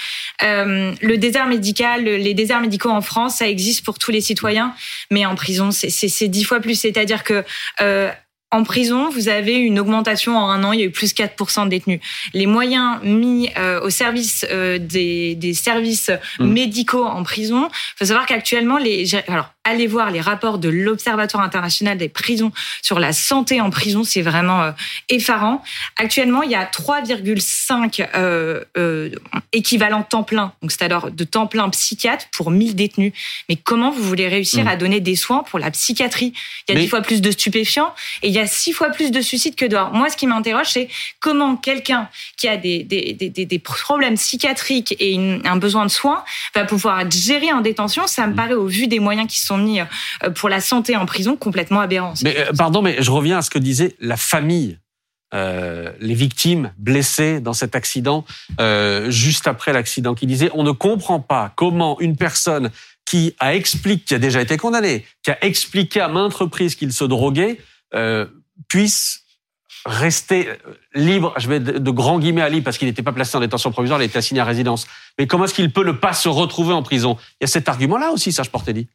euh, 0.43 0.93
le 1.01 1.19
désert 1.19 1.47
médical, 1.47 2.05
les 2.05 2.35
déserts 2.35 2.61
médicaux 2.61 2.91
en 2.91 3.03
France, 3.03 3.37
ça 3.37 3.49
existe 3.49 3.85
pour 3.85 3.99
tous 3.99 4.11
les 4.11 4.21
citoyens, 4.21 4.75
mais 5.11 5.27
en 5.27 5.35
prison, 5.35 5.71
c'est 5.73 6.29
dix 6.29 6.45
fois 6.45 6.61
plus. 6.61 6.75
C'est-à-dire 6.75 7.25
que 7.25 7.45
euh, 7.81 8.11
en 8.57 8.65
prison, 8.65 9.11
vous 9.11 9.29
avez 9.29 9.55
une 9.55 9.79
augmentation 9.79 10.37
en 10.37 10.51
un 10.51 10.65
an, 10.65 10.73
il 10.73 10.81
y 10.81 10.83
a 10.83 10.87
eu 10.87 10.91
plus 10.91 11.15
4% 11.15 11.65
de 11.65 11.71
détenus. 11.71 12.01
Les 12.33 12.47
moyens 12.47 12.99
mis 13.03 13.51
euh, 13.57 13.81
au 13.81 13.91
service 13.91 14.47
euh, 14.51 14.79
des, 14.79 15.35
des, 15.35 15.55
services 15.55 16.11
mmh. 16.39 16.47
médicaux 16.47 17.05
en 17.05 17.23
prison, 17.23 17.69
il 17.71 17.99
faut 17.99 18.05
savoir 18.07 18.27
qu'actuellement, 18.27 18.79
les 18.79 19.07
alors 19.29 19.51
allez 19.67 19.87
voir 19.87 20.11
les 20.11 20.21
rapports 20.21 20.59
de 20.59 20.69
l'Observatoire 20.69 21.43
international 21.43 21.99
des 21.99 22.09
prisons 22.09 22.53
sur 22.83 23.01
la 23.01 23.13
santé 23.13 23.61
en 23.61 23.71
prison, 23.71 24.05
c'est 24.05 24.23
vraiment 24.23 24.63
euh, 24.63 24.71
effarant. 25.09 25.63
Actuellement, 25.97 26.43
il 26.43 26.53
y 26.53 26.55
a 26.55 26.65
3,5 26.65 28.07
euh, 28.15 28.63
euh, 28.79 29.11
équivalents 29.53 30.05
temps 30.05 30.23
plein, 30.23 30.53
donc 30.63 30.71
c'est-à-dire 30.71 31.11
de 31.11 31.25
temps 31.25 31.49
plein 31.49 31.69
psychiatre 31.71 32.27
pour 32.33 32.51
1000 32.51 32.77
détenus. 32.77 33.13
Mais 33.49 33.57
comment 33.57 33.91
vous 33.91 34.03
voulez 34.03 34.29
réussir 34.29 34.65
mmh. 34.65 34.69
à 34.69 34.77
donner 34.77 35.01
des 35.01 35.17
soins 35.17 35.43
pour 35.43 35.59
la 35.59 35.71
psychiatrie? 35.73 36.33
Il 36.69 36.75
y 36.75 36.79
a 36.79 36.81
dix 36.81 36.89
fois 36.89 37.01
plus 37.01 37.21
de 37.21 37.31
stupéfiants 37.33 37.93
et 38.23 38.29
il 38.29 38.35
y 38.35 38.39
a 38.39 38.47
six 38.47 38.73
fois 38.73 38.91
plus 38.91 39.11
de 39.11 39.21
suicides 39.21 39.57
que 39.57 39.65
dehors. 39.65 39.93
Moi, 39.93 40.11
ce 40.11 40.17
qui 40.17 40.29
m'interroge, 40.29 40.69
c'est 40.69 40.89
comment 41.19 41.57
quelqu'un 41.57 42.09
qui 42.37 42.47
a 42.47 42.57
des, 42.57 42.85
des, 42.85 43.15
des, 43.15 43.45
des 43.45 43.59
problèmes 43.59 44.15
psychiatriques 44.15 44.95
et 45.01 45.19
un 45.45 45.57
besoin 45.57 45.87
de 45.87 45.91
soins 45.91 46.25
va 46.55 46.65
pouvoir 46.65 47.01
être 47.01 47.13
géré 47.13 47.53
en 47.53 47.63
détention? 47.63 48.07
Ça 48.07 48.29
me 48.29 48.33
mmh. 48.33 48.37
paraît, 48.37 48.55
au 48.55 48.67
vu 48.67 48.87
des 48.87 49.01
moyens 49.01 49.27
qui 49.27 49.41
sont 49.41 49.56
euh, 49.59 50.31
pour 50.31 50.49
la 50.49 50.61
santé 50.61 50.97
en 50.97 51.07
prison 51.07 51.37
complètement 51.37 51.81
aberrant. 51.81 52.15
Mais 52.23 52.37
euh, 52.39 52.53
pardon, 52.57 52.83
mais 52.83 52.97
je 53.01 53.11
reviens 53.11 53.39
à 53.39 53.43
ce 53.43 53.51
que 53.51 53.59
disait 53.59 53.97
la 54.01 54.17
famille. 54.17 54.79
Euh, 55.35 55.91
les 55.99 56.15
victimes 56.15 56.73
blessées 56.79 57.41
dans 57.41 57.53
cet 57.53 57.75
accident, 57.75 58.25
juste 59.09 59.49
après 59.49 59.73
l'accident, 59.73 60.15
qui 60.15 60.25
disait 60.25 60.51
on 60.55 60.63
ne 60.63 60.71
comprend 60.71 61.19
pas 61.19 61.53
comment 61.57 61.99
une 61.99 62.17
personne 62.17 62.71
qui 63.05 63.35
a 63.41 63.57
expliqué, 63.57 64.05
qui 64.05 64.15
a 64.15 64.19
déjà 64.21 64.41
été 64.41 64.57
condamnée, 64.57 65.05
qui 65.25 65.33
a 65.33 65.45
expliqué 65.45 66.01
à 66.01 66.07
maintes 66.07 66.33
reprises 66.33 66.77
qu'il 66.77 66.93
se 66.93 67.05
droguait, 67.05 67.59
puisse 68.69 69.27
rester 69.87 70.49
libre, 70.95 71.33
je 71.39 71.49
vais 71.49 71.61
de, 71.61 71.79
de 71.79 71.91
grands 71.91 72.19
guillemets 72.19 72.43
à 72.43 72.49
libre 72.49 72.65
parce 72.65 72.77
qu'il 72.77 72.89
n'était 72.89 73.03
pas 73.03 73.13
placé 73.13 73.37
en 73.37 73.41
détention 73.41 73.71
provisoire, 73.71 74.01
il 74.03 74.07
était 74.07 74.19
assigné 74.19 74.41
à 74.41 74.45
résidence. 74.45 74.87
Mais 75.19 75.27
comment 75.27 75.45
est-ce 75.45 75.55
qu'il 75.55 75.73
peut 75.73 75.85
ne 75.85 75.93
pas 75.93 76.13
se 76.13 76.29
retrouver 76.29 76.73
en 76.73 76.83
prison? 76.83 77.17
Il 77.41 77.43
y 77.43 77.45
a 77.45 77.49
cet 77.49 77.69
argument-là 77.69 78.11
aussi, 78.11 78.33
Serge 78.33 78.51
Portelli. 78.51 78.89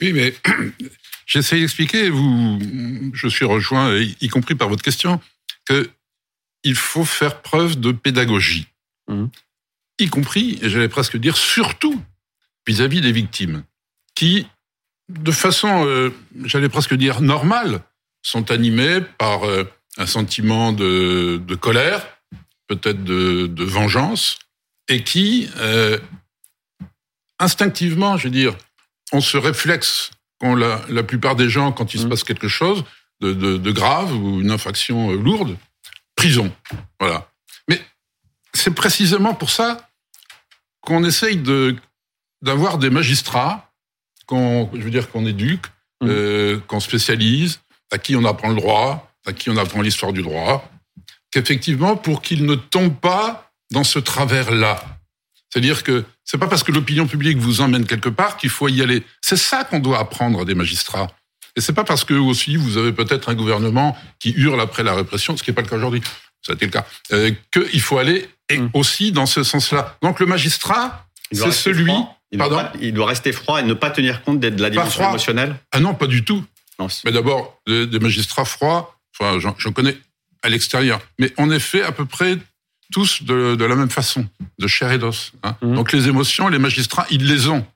Oui, 0.00 0.12
mais 0.12 0.34
j'essaie 1.26 1.60
d'expliquer, 1.60 2.10
vous, 2.10 2.58
je 3.12 3.28
suis 3.28 3.44
rejoint, 3.44 3.94
y 3.96 4.28
compris 4.28 4.54
par 4.54 4.68
votre 4.68 4.82
question, 4.82 5.20
que 5.64 5.90
il 6.64 6.74
faut 6.74 7.04
faire 7.04 7.40
preuve 7.40 7.78
de 7.78 7.92
pédagogie, 7.92 8.66
mmh. 9.08 9.26
y 10.00 10.08
compris, 10.08 10.58
et 10.62 10.68
j'allais 10.68 10.88
presque 10.88 11.16
dire 11.16 11.36
surtout, 11.36 12.00
vis-à-vis 12.66 13.00
des 13.00 13.12
victimes, 13.12 13.62
qui, 14.14 14.46
de 15.08 15.32
façon, 15.32 15.86
euh, 15.86 16.10
j'allais 16.44 16.68
presque 16.68 16.94
dire 16.94 17.20
normale, 17.20 17.82
sont 18.22 18.50
animées 18.50 19.00
par 19.18 19.44
euh, 19.44 19.64
un 19.96 20.06
sentiment 20.06 20.72
de, 20.72 21.40
de 21.44 21.54
colère, 21.54 22.06
peut-être 22.66 23.02
de, 23.02 23.46
de, 23.46 23.64
vengeance, 23.64 24.38
et 24.88 25.02
qui, 25.02 25.48
euh, 25.56 25.98
instinctivement, 27.38 28.16
je 28.16 28.24
veux 28.24 28.32
dire, 28.32 28.56
on 29.12 29.20
se 29.20 29.36
réflexe 29.36 30.10
quand 30.40 30.54
la, 30.54 30.80
la 30.88 31.02
plupart 31.02 31.36
des 31.36 31.48
gens, 31.48 31.72
quand 31.72 31.94
il 31.94 32.00
se 32.00 32.06
mmh. 32.06 32.10
passe 32.10 32.24
quelque 32.24 32.48
chose 32.48 32.84
de, 33.20 33.32
de, 33.32 33.56
de, 33.56 33.70
grave 33.72 34.14
ou 34.14 34.40
une 34.40 34.50
infraction 34.50 35.10
euh, 35.10 35.16
lourde, 35.16 35.56
prison. 36.14 36.52
Voilà. 37.00 37.28
Mais 37.68 37.80
c'est 38.52 38.74
précisément 38.74 39.34
pour 39.34 39.50
ça 39.50 39.88
qu'on 40.80 41.04
essaye 41.04 41.36
de 41.36 41.76
d'avoir 42.40 42.78
des 42.78 42.90
magistrats 42.90 43.68
qu'on, 44.26 44.70
je 44.74 44.80
veux 44.80 44.90
dire, 44.90 45.10
qu'on 45.10 45.26
éduque, 45.26 45.66
mmh. 46.00 46.08
euh, 46.08 46.60
qu'on 46.68 46.78
spécialise, 46.78 47.60
à 47.90 47.98
qui 47.98 48.14
on 48.14 48.24
apprend 48.24 48.50
le 48.50 48.54
droit, 48.54 49.10
à 49.26 49.32
qui 49.32 49.50
on 49.50 49.56
apprend 49.56 49.82
l'histoire 49.82 50.12
du 50.12 50.22
droit, 50.22 50.70
qu'effectivement, 51.32 51.96
pour 51.96 52.22
qu'ils 52.22 52.46
ne 52.46 52.54
tombent 52.54 53.00
pas 53.00 53.50
dans 53.70 53.84
ce 53.84 53.98
travers-là. 53.98 54.82
C'est-à-dire 55.50 55.82
que 55.82 56.04
c'est 56.30 56.36
pas 56.36 56.46
parce 56.46 56.62
que 56.62 56.72
l'opinion 56.72 57.06
publique 57.06 57.38
vous 57.38 57.62
emmène 57.62 57.86
quelque 57.86 58.10
part 58.10 58.36
qu'il 58.36 58.50
faut 58.50 58.68
y 58.68 58.82
aller. 58.82 59.02
C'est 59.22 59.38
ça 59.38 59.64
qu'on 59.64 59.78
doit 59.78 59.98
apprendre 59.98 60.44
des 60.44 60.54
magistrats. 60.54 61.06
Et 61.56 61.62
c'est 61.62 61.72
pas 61.72 61.84
parce 61.84 62.04
que 62.04 62.12
aussi 62.12 62.56
vous 62.56 62.76
avez 62.76 62.92
peut-être 62.92 63.30
un 63.30 63.34
gouvernement 63.34 63.96
qui 64.18 64.32
hurle 64.36 64.60
après 64.60 64.82
la 64.82 64.94
répression, 64.94 65.38
ce 65.38 65.42
qui 65.42 65.48
n'est 65.50 65.54
pas 65.54 65.62
le 65.62 65.68
cas 65.68 65.76
aujourd'hui, 65.76 66.02
ça 66.42 66.52
a 66.52 66.54
été 66.54 66.66
le 66.66 66.70
cas, 66.70 66.84
euh, 67.12 67.30
qu'il 67.50 67.80
faut 67.80 67.96
aller 67.96 68.28
et 68.50 68.58
mmh. 68.58 68.70
aussi 68.74 69.10
dans 69.10 69.24
ce 69.24 69.42
sens-là. 69.42 69.96
Donc 70.02 70.20
le 70.20 70.26
magistrat, 70.26 71.06
c'est 71.32 71.50
celui. 71.50 71.94
Il 72.30 72.38
doit, 72.38 72.72
il 72.78 72.92
doit, 72.92 73.06
rester 73.06 73.32
froid 73.32 73.60
et 73.60 73.62
ne 73.62 73.72
pas 73.72 73.90
tenir 73.90 74.22
compte 74.22 74.38
de 74.38 74.62
la 74.62 74.68
dimension 74.68 75.08
émotionnelle 75.08 75.56
Ah 75.72 75.80
non, 75.80 75.94
pas 75.94 76.06
du 76.06 76.24
tout. 76.24 76.44
mais 77.06 77.12
d'abord, 77.12 77.58
des, 77.66 77.98
magistrats 77.98 78.44
froids, 78.44 78.98
enfin, 79.18 79.38
j'en 79.40 79.72
connais 79.72 79.96
à 80.42 80.50
l'extérieur. 80.50 81.00
Mais 81.18 81.32
est 81.38 81.58
fait 81.58 81.82
à 81.82 81.90
peu 81.90 82.04
près 82.04 82.36
tous 82.92 83.22
de, 83.22 83.54
de 83.54 83.64
la 83.64 83.76
même 83.76 83.90
façon, 83.90 84.26
de 84.58 84.66
chair 84.66 84.92
et 84.92 84.98
d'os. 84.98 85.32
Hein. 85.42 85.56
Mmh. 85.62 85.74
Donc 85.74 85.92
les 85.92 86.08
émotions, 86.08 86.48
les 86.48 86.58
magistrats, 86.58 87.06
ils 87.10 87.26
les 87.26 87.48
ont. 87.48 87.66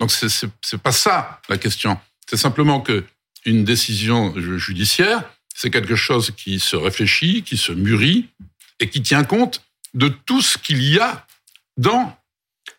Donc 0.00 0.10
c'est 0.12 0.82
pas 0.82 0.92
ça 0.92 1.40
la 1.48 1.58
question. 1.58 1.98
C'est 2.28 2.36
simplement 2.36 2.80
que 2.80 3.04
une 3.44 3.64
décision 3.64 4.34
judiciaire, 4.58 5.22
c'est 5.54 5.70
quelque 5.70 5.96
chose 5.96 6.32
qui 6.36 6.60
se 6.60 6.76
réfléchit, 6.76 7.42
qui 7.42 7.56
se 7.56 7.72
mûrit 7.72 8.28
et 8.80 8.88
qui 8.88 9.02
tient 9.02 9.24
compte 9.24 9.62
de 9.94 10.08
tout 10.08 10.42
ce 10.42 10.58
qu'il 10.58 10.82
y 10.82 10.98
a 10.98 11.26
dans 11.76 12.16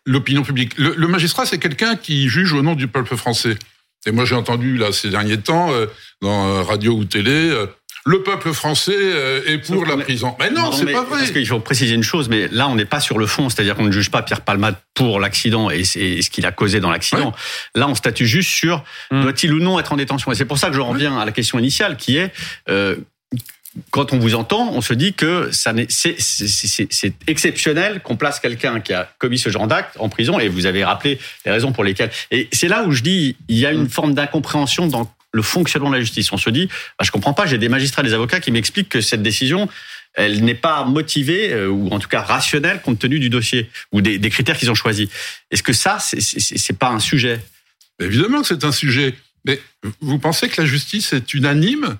l'opinion 0.06 0.42
publique. 0.42 0.78
Le, 0.78 1.06
magistrat, 1.06 1.46
c'est 1.46 1.58
quelqu'un 1.58 1.96
qui 1.96 2.28
juge 2.28 2.52
au 2.52 2.62
nom 2.62 2.74
du 2.74 2.88
peuple 2.88 3.16
français. 3.16 3.56
Et 4.06 4.12
moi, 4.12 4.24
j'ai 4.24 4.34
entendu 4.34 4.78
là 4.78 4.92
ces 4.92 5.10
derniers 5.10 5.40
temps, 5.40 5.72
euh, 5.72 5.86
dans 6.22 6.46
euh, 6.46 6.62
radio 6.62 6.94
ou 6.94 7.04
télé, 7.04 7.50
euh, 7.50 7.66
le 8.06 8.22
peuple 8.22 8.52
français 8.52 8.96
est 9.46 9.58
pour 9.58 9.84
la 9.84 9.96
prison. 9.98 10.36
Mais 10.38 10.50
non, 10.50 10.72
c'est 10.72 10.86
pas 10.86 11.02
vrai. 11.02 11.18
Parce 11.18 11.30
qu'il 11.32 11.46
faut 11.46 11.60
préciser 11.60 11.94
une 11.94 12.02
chose, 12.02 12.28
mais 12.28 12.48
là, 12.48 12.68
on 12.68 12.74
n'est 12.74 12.84
pas 12.84 13.00
sur 13.00 13.18
le 13.18 13.26
fond, 13.26 13.48
c'est-à-dire 13.48 13.76
qu'on 13.76 13.84
ne 13.84 13.92
juge 13.92 14.10
pas 14.10 14.22
Pierre 14.22 14.40
Palmade 14.40 14.76
pour 14.94 15.20
l'accident 15.20 15.70
et, 15.70 15.84
ce 15.84 16.30
qu'il 16.30 16.46
a 16.46 16.52
causé 16.52 16.80
dans 16.80 16.90
l'accident. 16.90 17.34
Là, 17.74 17.88
on 17.88 17.94
statue 17.94 18.26
juste 18.26 18.50
sur 18.50 18.84
hmm. 19.10 19.22
doit-il 19.22 19.52
ou 19.52 19.60
non 19.60 19.78
être 19.78 19.92
en 19.92 19.96
détention. 19.96 20.32
Et 20.32 20.34
c'est 20.34 20.44
pour 20.44 20.58
ça 20.58 20.68
que 20.68 20.74
je 20.74 20.80
reviens 20.80 21.18
à 21.18 21.24
la 21.24 21.32
question 21.32 21.58
initiale, 21.58 21.96
qui 21.96 22.16
est 22.16 22.32
quand 23.90 24.12
on 24.12 24.18
vous 24.18 24.34
entend, 24.34 24.72
on 24.72 24.80
se 24.80 24.94
dit 24.94 25.14
que 25.14 25.50
c'est 25.52 27.14
exceptionnel 27.26 28.00
qu'on 28.00 28.16
place 28.16 28.40
quelqu'un 28.40 28.80
qui 28.80 28.92
a 28.92 29.08
commis 29.18 29.38
ce 29.38 29.48
genre 29.48 29.66
d'acte 29.66 29.96
en 29.98 30.08
prison, 30.08 30.38
et 30.38 30.48
vous 30.48 30.66
avez 30.66 30.84
rappelé 30.84 31.18
les 31.44 31.52
raisons 31.52 31.72
pour 31.72 31.84
lesquelles. 31.84 32.10
Et 32.30 32.48
c'est 32.52 32.68
là 32.68 32.84
où 32.84 32.92
je 32.92 33.02
dis, 33.02 33.36
il 33.48 33.58
y 33.58 33.66
a 33.66 33.72
une 33.72 33.88
forme 33.88 34.14
d'incompréhension 34.14 34.86
dans 34.88 35.12
le 35.32 35.42
fonctionnement 35.42 35.90
de 35.90 35.94
la 35.96 36.00
justice. 36.00 36.32
On 36.32 36.36
se 36.36 36.50
dit, 36.50 36.66
bah, 36.66 37.04
je 37.04 37.10
comprends 37.10 37.34
pas, 37.34 37.46
j'ai 37.46 37.58
des 37.58 37.68
magistrats, 37.68 38.02
des 38.02 38.14
avocats 38.14 38.40
qui 38.40 38.50
m'expliquent 38.50 38.88
que 38.88 39.00
cette 39.00 39.22
décision, 39.22 39.68
elle 40.14 40.44
n'est 40.44 40.54
pas 40.54 40.84
motivée, 40.84 41.52
euh, 41.52 41.68
ou 41.68 41.88
en 41.90 41.98
tout 41.98 42.08
cas 42.08 42.22
rationnelle, 42.22 42.80
compte 42.82 42.98
tenu 42.98 43.18
du 43.18 43.30
dossier, 43.30 43.70
ou 43.92 44.00
des, 44.00 44.18
critères 44.30 44.56
qu'ils 44.56 44.70
ont 44.70 44.74
choisis. 44.74 45.08
Est-ce 45.50 45.62
que 45.62 45.72
ça, 45.72 45.98
c'est 46.00 46.78
pas 46.78 46.90
un 46.90 47.00
sujet? 47.00 47.40
Évidemment 48.00 48.40
que 48.42 48.48
c'est 48.48 48.64
un 48.64 48.72
sujet. 48.72 49.14
Mais 49.44 49.60
vous 50.00 50.18
pensez 50.18 50.48
que 50.48 50.60
la 50.60 50.66
justice 50.66 51.12
est 51.12 51.32
unanime? 51.34 51.96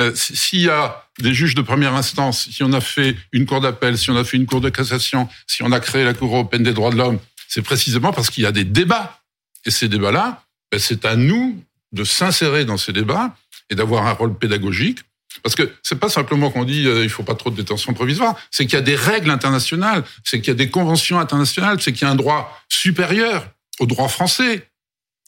Euh, 0.00 0.12
s'il 0.14 0.60
y 0.60 0.68
a 0.68 1.08
des 1.18 1.34
juges 1.34 1.56
de 1.56 1.62
première 1.62 1.94
instance, 1.94 2.48
si 2.52 2.62
on 2.62 2.72
a 2.72 2.80
fait 2.80 3.16
une 3.32 3.46
cour 3.46 3.60
d'appel, 3.60 3.98
si 3.98 4.10
on 4.10 4.16
a 4.16 4.22
fait 4.22 4.36
une 4.36 4.46
cour 4.46 4.60
de 4.60 4.68
cassation, 4.68 5.28
si 5.48 5.64
on 5.64 5.72
a 5.72 5.80
créé 5.80 6.04
la 6.04 6.14
Cour 6.14 6.32
européenne 6.32 6.62
des 6.62 6.72
droits 6.72 6.90
de 6.90 6.96
l'homme, 6.96 7.18
c'est 7.48 7.62
précisément 7.62 8.12
parce 8.12 8.30
qu'il 8.30 8.44
y 8.44 8.46
a 8.46 8.52
des 8.52 8.64
débats. 8.64 9.20
Et 9.64 9.72
ces 9.72 9.88
débats-là, 9.88 10.44
ben, 10.70 10.78
c'est 10.78 11.04
à 11.04 11.16
nous 11.16 11.60
de 11.92 12.04
s'insérer 12.04 12.64
dans 12.64 12.76
ces 12.76 12.92
débats 12.92 13.34
et 13.70 13.74
d'avoir 13.74 14.06
un 14.06 14.12
rôle 14.12 14.36
pédagogique. 14.36 15.00
Parce 15.42 15.54
que 15.54 15.70
c'est 15.82 15.98
pas 15.98 16.08
simplement 16.08 16.50
qu'on 16.50 16.64
dit 16.64 16.86
euh, 16.86 17.04
il 17.04 17.10
faut 17.10 17.22
pas 17.22 17.34
trop 17.34 17.50
de 17.50 17.56
détention 17.56 17.92
provisoire, 17.92 18.36
c'est 18.50 18.64
qu'il 18.64 18.74
y 18.74 18.78
a 18.78 18.82
des 18.82 18.96
règles 18.96 19.30
internationales, 19.30 20.04
c'est 20.24 20.40
qu'il 20.40 20.48
y 20.48 20.50
a 20.50 20.54
des 20.54 20.70
conventions 20.70 21.20
internationales, 21.20 21.80
c'est 21.80 21.92
qu'il 21.92 22.06
y 22.06 22.08
a 22.08 22.10
un 22.10 22.16
droit 22.16 22.60
supérieur 22.68 23.46
au 23.78 23.86
droit 23.86 24.08
français. 24.08 24.68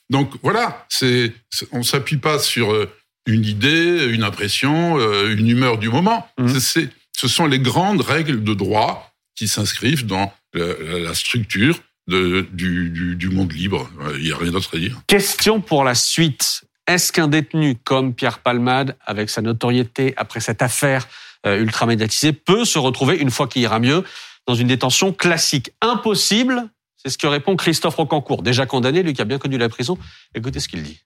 Donc 0.08 0.32
voilà, 0.42 0.86
c'est 0.88 1.32
on 1.70 1.82
s'appuie 1.82 2.16
pas 2.16 2.38
sur 2.38 2.72
euh, 2.72 2.90
une 3.26 3.44
idée, 3.44 4.06
une 4.10 4.24
impression, 4.24 4.98
euh, 4.98 5.32
une 5.36 5.48
humeur 5.48 5.78
du 5.78 5.88
moment. 5.88 6.28
Mmh. 6.38 6.58
ce 6.58 7.28
sont 7.28 7.46
les 7.46 7.60
grandes 7.60 8.00
règles 8.00 8.42
de 8.42 8.54
droit 8.54 9.14
qui 9.36 9.46
s'inscrivent 9.46 10.06
dans 10.06 10.32
la, 10.52 11.14
structure 11.14 11.78
de, 12.10 12.46
du, 12.52 13.16
du, 13.16 13.28
monde 13.28 13.52
libre. 13.52 13.88
Il 14.16 14.24
n'y 14.24 14.32
a 14.32 14.36
rien 14.36 14.50
d'autre 14.50 14.76
à 14.76 14.78
dire. 14.78 15.00
Question 15.06 15.60
pour 15.60 15.84
la 15.84 15.94
suite. 15.94 16.64
Est-ce 16.86 17.12
qu'un 17.12 17.28
détenu 17.28 17.76
comme 17.76 18.14
Pierre 18.14 18.40
Palmade, 18.40 18.96
avec 19.06 19.30
sa 19.30 19.42
notoriété 19.42 20.12
après 20.16 20.40
cette 20.40 20.60
affaire 20.60 21.06
euh, 21.46 21.60
ultra 21.60 21.86
médiatisée, 21.86 22.32
peut 22.32 22.64
se 22.64 22.78
retrouver, 22.78 23.16
une 23.16 23.30
fois 23.30 23.46
qu'il 23.46 23.62
ira 23.62 23.78
mieux, 23.78 24.02
dans 24.46 24.54
une 24.54 24.66
détention 24.66 25.12
classique? 25.12 25.70
Impossible, 25.80 26.68
c'est 26.96 27.10
ce 27.10 27.16
que 27.18 27.28
répond 27.28 27.54
Christophe 27.56 27.94
Rocancourt, 27.94 28.42
déjà 28.42 28.66
condamné, 28.66 29.02
lui 29.02 29.14
qui 29.14 29.22
a 29.22 29.24
bien 29.24 29.38
connu 29.38 29.56
la 29.56 29.68
prison. 29.68 29.96
Écoutez 30.34 30.58
ce 30.58 30.68
qu'il 30.68 30.82
dit. 30.82 31.00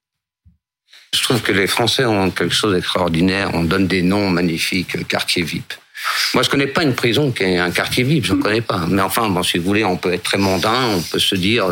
Je 1.15 1.23
trouve 1.23 1.43
que 1.43 1.53
les 1.53 1.67
Français 1.67 2.05
ont 2.05 2.31
quelque 2.31 2.55
chose 2.55 2.75
d'extraordinaire. 2.75 3.51
On 3.55 3.63
donne 3.63 3.87
des 3.87 4.03
noms 4.03 4.31
magnifiques, 4.31 5.07
quartier 5.07 5.43
VIP. 5.43 5.75
Moi, 6.35 6.43
je 6.43 6.51
connais 6.51 6.67
pas 6.67 6.83
une 6.83 6.95
prison 6.95 7.31
qui 7.31 7.45
est 7.45 7.59
un 7.59 7.71
quartier 7.71 8.05
VIP, 8.05 8.25
je 8.25 8.35
ne 8.35 8.43
connais 8.43 8.61
pas. 8.61 8.87
Mais 8.89 9.03
enfin, 9.03 9.29
bon, 9.29 9.43
si 9.43 9.59
vous 9.59 9.65
voulez, 9.65 9.85
on 9.85 9.97
peut 9.97 10.13
être 10.13 10.23
très 10.23 10.39
mondain, 10.39 10.97
on 10.97 11.01
peut 11.01 11.19
se 11.19 11.35
dire, 11.35 11.67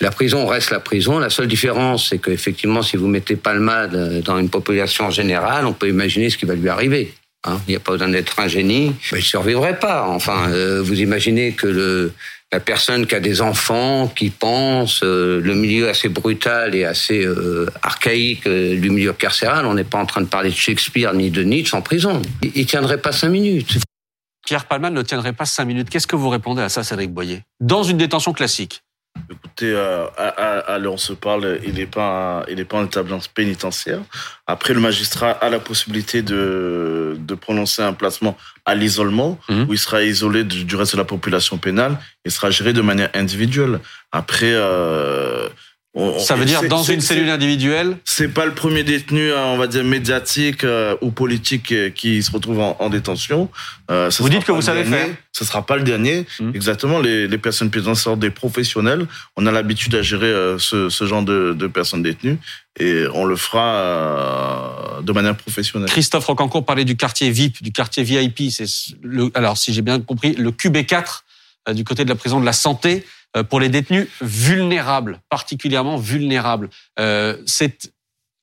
la 0.00 0.10
prison 0.10 0.46
reste 0.46 0.70
la 0.70 0.80
prison. 0.80 1.18
La 1.18 1.30
seule 1.30 1.48
différence, 1.48 2.08
c'est 2.08 2.18
qu'effectivement, 2.18 2.82
si 2.82 2.96
vous 2.96 3.06
mettez 3.06 3.36
Palmade 3.36 4.22
dans 4.22 4.38
une 4.38 4.48
population 4.48 5.10
générale, 5.10 5.66
on 5.66 5.72
peut 5.72 5.88
imaginer 5.88 6.30
ce 6.30 6.38
qui 6.38 6.46
va 6.46 6.54
lui 6.54 6.68
arriver. 6.68 7.14
Hein. 7.44 7.60
Il 7.66 7.70
n'y 7.70 7.76
a 7.76 7.80
pas 7.80 7.92
besoin 7.92 8.08
d'être 8.08 8.38
un 8.38 8.48
génie. 8.48 8.94
Il 9.10 9.16
ne 9.16 9.20
survivrait 9.20 9.78
pas. 9.78 10.06
Enfin, 10.08 10.50
euh, 10.50 10.80
vous 10.82 11.00
imaginez 11.00 11.52
que 11.52 12.12
la 12.52 12.60
personne 12.60 13.06
qui 13.06 13.14
a 13.14 13.20
des 13.20 13.40
enfants, 13.40 14.08
qui 14.08 14.30
pense, 14.30 15.02
euh, 15.02 15.40
le 15.40 15.54
milieu 15.54 15.88
assez 15.88 16.08
brutal 16.08 16.74
et 16.74 16.84
assez 16.84 17.24
euh, 17.24 17.66
archaïque 17.82 18.46
du 18.46 18.90
milieu 18.90 19.12
carcéral, 19.12 19.66
on 19.66 19.74
n'est 19.74 19.84
pas 19.84 19.98
en 19.98 20.06
train 20.06 20.20
de 20.20 20.26
parler 20.26 20.50
de 20.50 20.54
Shakespeare 20.54 21.14
ni 21.14 21.30
de 21.30 21.42
Nietzsche 21.42 21.76
en 21.76 21.82
prison. 21.82 22.22
Il, 22.42 22.52
ne 22.54 22.64
tiendrait 22.64 22.98
pas 22.98 23.12
cinq 23.12 23.30
minutes. 23.30 23.78
Pierre 24.46 24.66
Palman 24.66 24.92
ne 24.92 25.02
tiendrait 25.02 25.32
pas 25.32 25.46
cinq 25.46 25.64
minutes. 25.64 25.88
Qu'est-ce 25.88 26.06
que 26.06 26.16
vous 26.16 26.28
répondez 26.28 26.62
à 26.62 26.68
ça, 26.68 26.84
Cédric 26.84 27.10
Boyer? 27.10 27.42
Dans 27.60 27.82
une 27.82 27.96
détention 27.96 28.32
classique 28.32 28.82
Écoutez, 29.30 29.72
euh, 29.74 30.06
on 30.86 30.96
se 30.96 31.12
parle, 31.12 31.58
il 31.64 31.74
n'est 31.74 31.86
pas, 31.86 32.44
il 32.50 32.60
est 32.60 32.64
pas 32.64 32.78
en 32.78 32.84
établissement 32.84 33.20
pénitentiaire. 33.34 34.00
Après, 34.46 34.74
le 34.74 34.80
magistrat 34.80 35.30
a 35.30 35.48
la 35.48 35.58
possibilité 35.58 36.22
de, 36.22 37.16
de 37.18 37.34
prononcer 37.34 37.82
un 37.82 37.92
placement 37.92 38.36
à 38.64 38.74
l'isolement, 38.74 39.38
mhm. 39.48 39.66
où 39.68 39.72
il 39.72 39.78
sera 39.78 40.02
isolé 40.02 40.44
du, 40.44 40.76
reste 40.76 40.92
de 40.92 40.98
la 40.98 41.04
population 41.04 41.58
pénale, 41.58 41.98
et 42.24 42.30
sera 42.30 42.50
géré 42.50 42.72
de 42.72 42.82
manière 42.82 43.10
individuelle. 43.14 43.80
Après, 44.12 44.52
euh, 44.52 45.48
ça 46.18 46.36
veut 46.36 46.46
dire 46.46 46.62
dans 46.68 46.82
une 46.82 47.02
cellule 47.02 47.28
individuelle 47.28 47.98
C'est 48.06 48.28
pas 48.28 48.46
le 48.46 48.54
premier 48.54 48.82
détenu, 48.82 49.30
hein, 49.30 49.44
on 49.48 49.58
va 49.58 49.66
dire 49.66 49.84
médiatique 49.84 50.64
euh, 50.64 50.96
ou 51.02 51.10
politique 51.10 51.70
euh, 51.70 51.90
qui 51.90 52.22
se 52.22 52.30
retrouve 52.30 52.60
en, 52.60 52.88
détention. 52.88 53.50
Euh, 53.90 54.10
vous 54.18 54.28
dites 54.30 54.44
que 54.44 54.52
vous 54.52 54.62
savez 54.62 54.84
faire 54.84 55.08
Ce 55.32 55.44
sera 55.44 55.66
pas 55.66 55.76
le 55.76 55.82
dernier. 55.82 56.24
Mmh. 56.40 56.52
Exactement. 56.54 56.98
Les, 56.98 57.28
les 57.28 57.38
personnes 57.38 57.70
pénitentiaires 57.70 58.16
des 58.16 58.30
professionnels. 58.30 59.06
On 59.36 59.46
a 59.46 59.50
l'habitude 59.50 59.94
à 59.94 60.00
gérer 60.00 60.32
ce, 60.58 60.88
ce, 60.88 61.04
genre 61.04 61.22
de, 61.22 61.52
de, 61.52 61.66
personnes 61.66 62.02
détenues 62.02 62.38
et 62.80 63.04
on 63.12 63.26
le 63.26 63.36
fera 63.36 65.00
de 65.02 65.12
manière 65.12 65.36
professionnelle. 65.36 65.90
Christophe 65.90 66.24
Rocancourt 66.24 66.64
parlait 66.64 66.86
du 66.86 66.96
quartier 66.96 67.30
VIP, 67.30 67.62
du 67.62 67.70
quartier 67.70 68.02
VIP. 68.02 68.50
C'est 68.50 68.64
alors 69.34 69.58
si 69.58 69.74
j'ai 69.74 69.82
bien 69.82 70.00
compris, 70.00 70.34
le 70.36 70.52
QB4 70.52 71.22
du 71.72 71.84
côté 71.84 72.04
de 72.04 72.08
la 72.08 72.16
prison 72.16 72.40
de 72.40 72.44
la 72.44 72.52
santé. 72.52 73.04
Euh, 73.34 73.42
pour 73.42 73.60
les 73.60 73.70
détenus 73.70 74.08
vulnérables, 74.20 75.20
particulièrement 75.30 75.96
vulnérables. 75.96 76.68
Euh, 77.00 77.38
c'est 77.46 77.90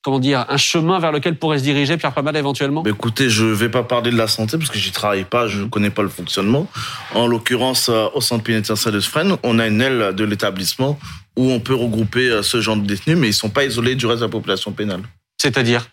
comment 0.01 0.17
dire, 0.17 0.45
un 0.49 0.57
chemin 0.57 0.97
vers 0.97 1.11
lequel 1.11 1.37
pourrait 1.37 1.59
se 1.59 1.63
diriger 1.63 1.95
Pierre 1.97 2.13
Palmade 2.13 2.37
éventuellement? 2.37 2.83
Écoutez, 2.85 3.29
je 3.29 3.45
vais 3.45 3.69
pas 3.69 3.83
parler 3.83 4.09
de 4.09 4.17
la 4.17 4.27
santé 4.27 4.57
parce 4.57 4.71
que 4.71 4.79
j'y 4.79 4.91
travaille 4.91 5.25
pas, 5.25 5.47
je 5.47 5.61
ne 5.61 5.67
connais 5.67 5.91
pas 5.91 6.01
le 6.01 6.09
fonctionnement. 6.09 6.67
En 7.13 7.27
l'occurrence, 7.27 7.89
euh, 7.89 8.07
au 8.15 8.21
centre 8.21 8.43
pénitentiaire 8.43 8.91
de 8.91 8.99
Sfren, 8.99 9.37
on 9.43 9.59
a 9.59 9.67
une 9.67 9.79
aile 9.79 10.15
de 10.15 10.23
l'établissement 10.23 10.97
où 11.37 11.51
on 11.51 11.59
peut 11.59 11.75
regrouper 11.75 12.41
ce 12.41 12.59
genre 12.59 12.77
de 12.77 12.85
détenus, 12.87 13.17
mais 13.17 13.27
ils 13.27 13.33
sont 13.33 13.49
pas 13.49 13.65
isolés 13.65 13.93
du 13.93 14.07
reste 14.07 14.21
de 14.21 14.25
la 14.25 14.31
population 14.31 14.71
pénale. 14.71 15.01
C'est-à-dire? 15.37 15.87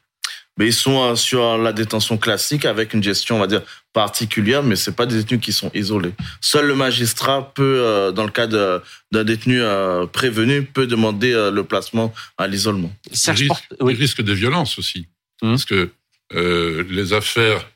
Mais 0.57 0.67
ils 0.67 0.73
sont 0.73 1.03
euh, 1.03 1.15
sur 1.15 1.59
la 1.59 1.73
détention 1.73 2.19
classique 2.19 2.65
avec 2.65 2.95
une 2.95 3.03
gestion, 3.03 3.37
on 3.37 3.41
va 3.41 3.47
dire, 3.47 3.63
particulière, 3.93 4.63
mais 4.63 4.77
c'est 4.77 4.95
pas 4.95 5.07
des 5.07 5.17
détenus 5.17 5.41
qui 5.41 5.53
sont 5.53 5.71
isolés. 5.75 6.13
Seul 6.41 6.67
le 6.67 6.75
magistrat 6.75 7.53
peut, 7.55 7.81
euh, 7.81 8.13
dans 8.13 8.25
le 8.25 8.31
cas 8.31 8.47
d'un 8.47 9.25
détenu 9.25 9.61
euh, 9.61 10.07
prévenu, 10.07 10.63
peut 10.65 10.87
demander 10.87 11.33
le 11.53 11.65
placement 11.65 12.13
à 12.39 12.47
l'isolement. 12.47 12.93
Il, 13.11 13.97
risque, 13.97 14.23
de 14.23 14.33
violence 14.33 14.79
aussi, 14.79 15.07
hum. 15.43 15.51
parce 15.51 15.65
que 15.65 15.91
les 16.33 17.13
affaires, 17.13 17.69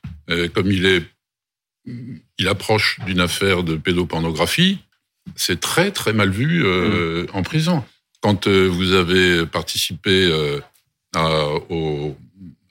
comme 0.55 0.71
il 0.71 0.87
est 0.87 1.05
il 2.39 2.49
approche 2.49 2.99
d'une 3.07 3.21
affaire 3.21 3.63
de 3.63 3.77
pédopornographie, 3.77 4.79
c'est 5.37 5.61
très 5.61 5.91
très 5.91 6.13
mal 6.13 6.31
vu 6.31 6.65
euh, 6.65 7.27
en 7.33 7.43
prison. 7.43 7.85
Quand 8.21 8.47
euh, 8.47 8.67
vous 8.67 8.93
avez 8.93 9.47
participé 9.47 10.11
euh, 10.11 10.61
à, 11.15 11.47
au, 11.69 12.17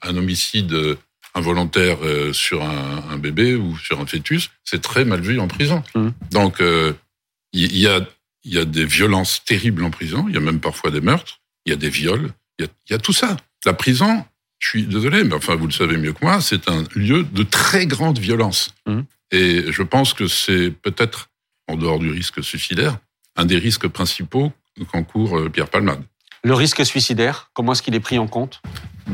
un 0.02 0.16
homicide 0.16 0.96
involontaire 1.34 1.98
euh, 2.02 2.32
sur 2.32 2.62
un, 2.62 3.04
un, 3.10 3.18
bébé 3.18 3.54
ou 3.54 3.76
sur 3.78 4.00
un 4.00 4.06
fœtus, 4.06 4.50
c'est 4.64 4.82
très 4.82 5.04
mal 5.04 5.20
vu 5.20 5.38
en 5.38 5.48
prison. 5.48 5.82
Mmh. 5.94 6.08
Donc 6.32 6.62
il 7.52 7.76
y, 7.76 7.86
a 7.86 8.00
il 8.44 8.54
y 8.54 8.58
a 8.58 8.64
des 8.64 8.84
violences 8.84 9.44
terribles 9.44 9.84
en 9.84 9.90
prison, 9.90 10.26
il 10.28 10.34
y 10.34 10.38
a 10.38 10.40
même 10.40 10.60
parfois 10.60 10.90
des 10.90 11.00
meurtres, 11.00 11.40
il 11.66 11.70
y 11.70 11.72
a 11.72 11.76
des 11.76 11.90
viols, 11.90 12.32
il 12.58 12.64
y 12.64 12.68
a, 12.68 12.70
il 12.88 12.92
y 12.92 12.94
a 12.94 12.98
tout 12.98 13.12
ça. 13.12 13.36
La 13.64 13.74
prison, 13.74 14.24
je 14.58 14.68
suis 14.68 14.82
désolé, 14.84 15.24
mais 15.24 15.34
enfin 15.34 15.54
vous 15.54 15.66
le 15.66 15.72
savez 15.72 15.96
mieux 15.96 16.12
que 16.12 16.24
moi, 16.24 16.40
c'est 16.40 16.68
un 16.68 16.84
lieu 16.94 17.24
de 17.24 17.42
très 17.42 17.86
grande 17.86 18.18
violence. 18.18 18.74
Mmh. 18.86 19.00
Et 19.32 19.70
je 19.70 19.82
pense 19.82 20.14
que 20.14 20.26
c'est 20.26 20.70
peut-être 20.70 21.30
en 21.68 21.76
dehors 21.76 21.98
du 21.98 22.10
risque 22.10 22.42
suicidaire, 22.42 22.98
un 23.36 23.44
des 23.44 23.58
risques 23.58 23.88
principaux 23.88 24.52
qu'encourt 24.90 25.38
euh, 25.38 25.48
Pierre 25.48 25.68
Palmade. 25.68 26.02
Le 26.42 26.54
risque 26.54 26.84
suicidaire, 26.86 27.50
comment 27.52 27.72
est-ce 27.72 27.82
qu'il 27.82 27.94
est 27.94 28.00
pris 28.00 28.18
en 28.18 28.26
compte? 28.26 28.62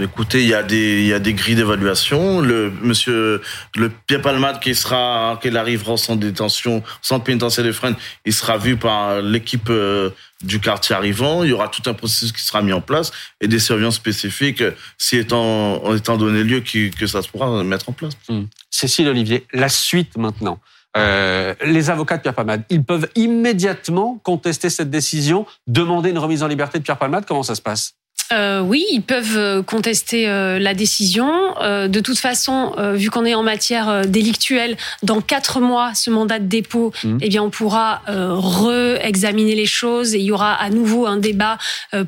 Écoutez, 0.01 0.43
il 0.43 0.49
y 0.49 0.55
a 0.55 0.63
des, 0.63 1.01
il 1.01 1.07
y 1.07 1.13
a 1.13 1.19
des 1.19 1.33
grilles 1.33 1.55
d'évaluation. 1.55 2.41
Le 2.41 2.71
monsieur, 2.83 3.41
le 3.77 3.91
Pierre 4.07 4.21
Palmade 4.21 4.61
qui 4.61 4.75
sera, 4.75 5.39
qu'il 5.43 5.57
arrivera 5.57 5.93
en 5.93 5.97
centre 5.97 6.21
de 6.21 6.29
détention, 6.29 6.83
centre 7.03 7.25
pénitentiaire 7.25 7.65
de 7.65 7.73
Fresnes, 7.73 7.97
il 8.25 8.33
sera 8.33 8.59
vu 8.59 8.77
par 8.77 9.23
l'équipe 9.23 9.71
euh, 9.71 10.11
du 10.45 10.61
quartier 10.61 10.95
arrivant. 10.95 11.43
Il 11.43 11.51
y 11.51 11.53
aura 11.53 11.69
tout 11.69 11.83
un 11.89 11.95
processus 11.95 12.33
qui 12.33 12.43
sera 12.43 12.63
mis 12.63 12.73
en 12.73 12.81
place 12.81 13.11
et 13.41 13.49
des 13.49 13.59
surveillances 13.59 13.97
spécifiques, 13.97 14.63
si 14.99 15.17
étant, 15.17 15.95
étant 15.95 16.17
donné 16.17 16.45
lieu 16.45 16.61
que 16.61 17.07
ça 17.07 17.23
se 17.23 17.29
pourra 17.29 17.65
mettre 17.65 17.89
en 17.89 17.93
place. 17.93 18.15
Mmh. 18.29 18.43
Cécile 18.71 19.09
Olivier, 19.09 19.47
la 19.53 19.69
suite 19.69 20.17
maintenant. 20.17 20.61
Euh, 20.97 21.55
les 21.65 21.91
avocats 21.91 22.17
de 22.17 22.23
Pierre 22.23 22.35
Palmade, 22.35 22.63
ils 22.71 22.85
peuvent 22.85 23.09
immédiatement 23.15 24.19
contester 24.23 24.71
cette 24.71 24.91
décision, 24.91 25.47
demander 25.67 26.11
une 26.11 26.19
remise 26.19 26.43
en 26.43 26.47
liberté 26.47 26.79
de 26.79 26.85
Pierre 26.85 26.99
Palmade. 26.99 27.25
Comment 27.27 27.43
ça 27.43 27.55
se 27.55 27.63
passe? 27.63 27.95
Euh, 28.33 28.61
oui, 28.61 28.85
ils 28.91 29.03
peuvent 29.03 29.37
euh, 29.37 29.63
contester 29.63 30.29
euh, 30.29 30.59
la 30.59 30.75
décision. 30.75 31.31
Euh, 31.61 31.89
de 31.89 32.01
toute 32.01 32.19
façon, 32.19 32.73
euh, 32.79 32.95
vu 32.95 33.11
qu'on 33.11 33.25
est 33.25 33.35
en 33.35 33.43
matière 33.43 33.89
euh, 33.89 34.05
délictuelle, 34.05 34.77
dans 35.03 35.21
quatre 35.21 35.61
mois, 35.61 35.95
ce 35.95 36.11
mandat 36.11 36.39
de 36.39 36.47
dépôt, 36.47 36.93
mmh. 37.05 37.19
eh 37.21 37.29
bien, 37.29 37.43
on 37.43 37.51
pourra 37.51 38.03
re-examiner 38.07 39.55
les 39.55 39.67
choses 39.67 40.15
et 40.15 40.19
il 40.19 40.25
y 40.25 40.33
aura 40.33 40.55
à 40.55 40.71
nouveau 40.71 41.07
un 41.07 41.17
débat 41.17 41.59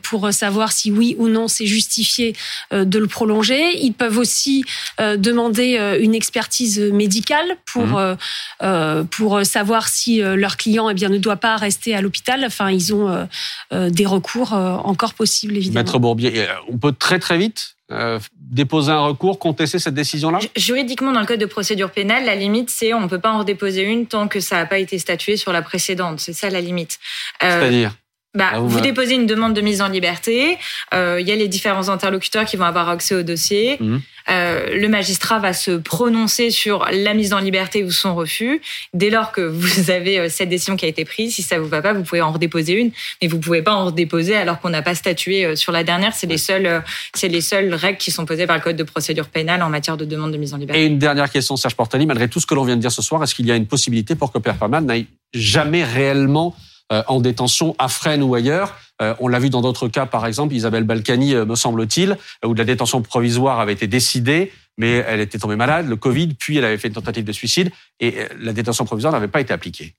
pour 0.02 0.32
savoir 0.32 0.72
si 0.72 0.90
oui 0.90 1.14
ou 1.18 1.28
non 1.28 1.48
c'est 1.48 1.66
justifié 1.66 2.34
de 2.72 2.98
le 2.98 3.06
prolonger. 3.06 3.78
Ils 3.80 3.92
peuvent 3.92 4.18
aussi 4.18 4.64
demander 4.98 5.98
une 6.00 6.14
expertise 6.14 6.78
médicale 6.80 7.56
pour 7.66 8.00
mmh. 8.00 9.06
pour 9.10 9.44
savoir 9.44 9.88
si 9.88 10.20
leur 10.20 10.56
client 10.56 10.88
eh 10.90 10.94
bien 10.94 11.08
ne 11.08 11.18
doit 11.18 11.36
pas 11.36 11.56
rester 11.56 11.94
à 11.94 12.00
l'hôpital. 12.00 12.44
Enfin, 12.44 12.70
ils 12.70 12.94
ont 12.94 13.28
des 13.72 14.06
recours 14.06 14.52
encore 14.52 15.14
possibles 15.14 15.56
évidemment. 15.56 15.84
Euh, 16.18 16.46
on 16.68 16.78
peut 16.78 16.92
très 16.92 17.18
très 17.18 17.38
vite 17.38 17.76
euh, 17.90 18.18
déposer 18.34 18.92
un 18.92 19.00
recours, 19.00 19.38
contester 19.38 19.78
cette 19.78 19.94
décision-là? 19.94 20.40
Juridiquement, 20.56 21.12
dans 21.12 21.20
le 21.20 21.26
code 21.26 21.40
de 21.40 21.46
procédure 21.46 21.90
pénale, 21.90 22.24
la 22.24 22.34
limite, 22.34 22.70
c'est 22.70 22.92
on 22.92 23.00
ne 23.00 23.08
peut 23.08 23.18
pas 23.18 23.32
en 23.32 23.38
redéposer 23.38 23.82
une 23.82 24.06
tant 24.06 24.28
que 24.28 24.40
ça 24.40 24.56
n'a 24.56 24.66
pas 24.66 24.78
été 24.78 24.98
statué 24.98 25.36
sur 25.36 25.52
la 25.52 25.62
précédente. 25.62 26.20
C'est 26.20 26.34
ça 26.34 26.50
la 26.50 26.60
limite. 26.60 26.98
Euh, 27.42 27.60
C'est-à-dire? 27.60 27.94
Bah, 28.34 28.50
ah, 28.52 28.60
vous, 28.60 28.80
déposez 28.80 29.14
une 29.14 29.26
demande 29.26 29.54
de 29.54 29.60
mise 29.60 29.80
en 29.80 29.88
liberté. 29.88 30.58
Euh, 30.94 31.18
il 31.20 31.26
y 31.26 31.32
a 31.32 31.36
les 31.36 31.48
différents 31.48 31.88
interlocuteurs 31.88 32.44
qui 32.44 32.56
vont 32.56 32.64
avoir 32.64 32.88
accès 32.88 33.14
au 33.14 33.22
dossier. 33.22 33.78
Mmh. 33.80 33.98
Euh, 34.30 34.78
le 34.78 34.88
magistrat 34.88 35.38
va 35.38 35.52
se 35.52 35.70
prononcer 35.70 36.50
sur 36.50 36.86
la 36.92 37.14
mise 37.14 37.32
en 37.32 37.38
liberté 37.38 37.82
ou 37.84 37.90
son 37.90 38.14
refus. 38.14 38.60
Dès 38.92 39.10
lors 39.10 39.32
que 39.32 39.40
vous 39.40 39.90
avez 39.90 40.18
euh, 40.18 40.28
cette 40.28 40.48
décision 40.48 40.76
qui 40.76 40.84
a 40.84 40.88
été 40.88 41.04
prise, 41.04 41.34
si 41.34 41.42
ça 41.42 41.58
vous 41.58 41.68
va 41.68 41.80
pas, 41.80 41.92
vous 41.92 42.02
pouvez 42.02 42.20
en 42.20 42.32
redéposer 42.32 42.74
une, 42.74 42.90
mais 43.22 43.28
vous 43.28 43.38
pouvez 43.38 43.62
pas 43.62 43.72
en 43.72 43.86
redéposer 43.86 44.36
alors 44.36 44.60
qu'on 44.60 44.70
n'a 44.70 44.82
pas 44.82 44.94
statué 44.94 45.44
euh, 45.44 45.56
sur 45.56 45.72
la 45.72 45.84
dernière. 45.84 46.14
C'est 46.14 46.26
les 46.26 46.38
seules, 46.38 46.82
c'est 47.14 47.28
les 47.28 47.40
seules 47.40 47.72
règles 47.72 47.98
qui 47.98 48.10
sont 48.10 48.26
posées 48.26 48.46
par 48.46 48.56
le 48.56 48.62
code 48.62 48.76
de 48.76 48.82
procédure 48.82 49.28
pénale 49.28 49.62
en 49.62 49.70
matière 49.70 49.96
de 49.96 50.04
demande 50.04 50.32
de 50.32 50.36
mise 50.36 50.52
en 50.52 50.58
liberté. 50.58 50.82
Et 50.82 50.86
une 50.86 50.98
dernière 50.98 51.30
question, 51.30 51.56
Serge 51.56 51.74
Portali, 51.74 52.06
malgré 52.06 52.28
tout 52.28 52.40
ce 52.40 52.46
que 52.46 52.54
l'on 52.54 52.64
vient 52.64 52.76
de 52.76 52.80
dire 52.80 52.92
ce 52.92 53.02
soir, 53.02 53.22
est-ce 53.22 53.34
qu'il 53.34 53.46
y 53.46 53.52
a 53.52 53.56
une 53.56 53.66
possibilité 53.66 54.14
pour 54.14 54.32
que 54.32 54.38
Pierre 54.38 54.56
Palman 54.56 54.82
n'aille 54.82 55.06
jamais 55.32 55.84
réellement 55.84 56.54
euh, 56.58 56.77
en 56.90 57.20
détention 57.20 57.74
à 57.78 57.88
Fresnes 57.88 58.22
ou 58.22 58.34
ailleurs. 58.34 58.78
Euh, 59.00 59.14
on 59.20 59.28
l'a 59.28 59.38
vu 59.38 59.50
dans 59.50 59.62
d'autres 59.62 59.88
cas, 59.88 60.06
par 60.06 60.26
exemple, 60.26 60.54
Isabelle 60.54 60.84
Balkany, 60.84 61.34
euh, 61.34 61.44
me 61.44 61.54
semble-t-il, 61.54 62.16
où 62.44 62.54
la 62.54 62.64
détention 62.64 63.00
provisoire 63.02 63.60
avait 63.60 63.72
été 63.72 63.86
décidée, 63.86 64.52
mais 64.76 65.04
elle 65.06 65.20
était 65.20 65.38
tombée 65.38 65.56
malade, 65.56 65.88
le 65.88 65.96
Covid, 65.96 66.34
puis 66.34 66.56
elle 66.56 66.64
avait 66.64 66.78
fait 66.78 66.88
une 66.88 66.94
tentative 66.94 67.24
de 67.24 67.32
suicide, 67.32 67.70
et 68.00 68.14
la 68.40 68.52
détention 68.52 68.84
provisoire 68.84 69.12
n'avait 69.12 69.28
pas 69.28 69.40
été 69.40 69.52
appliquée. 69.52 69.94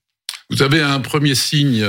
Vous 0.50 0.62
avez 0.62 0.80
un 0.80 1.00
premier 1.00 1.34
signe 1.34 1.84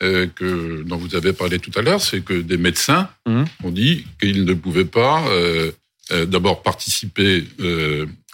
que, 0.00 0.82
dont 0.84 0.96
vous 0.96 1.14
avez 1.14 1.32
parlé 1.32 1.58
tout 1.58 1.72
à 1.76 1.82
l'heure, 1.82 2.00
c'est 2.00 2.22
que 2.22 2.40
des 2.40 2.56
médecins 2.56 3.10
mmh. 3.26 3.44
ont 3.64 3.70
dit 3.70 4.06
qu'ils 4.20 4.44
ne 4.44 4.54
pouvaient 4.54 4.84
pas 4.84 5.24
d'abord 6.26 6.62
participer 6.62 7.44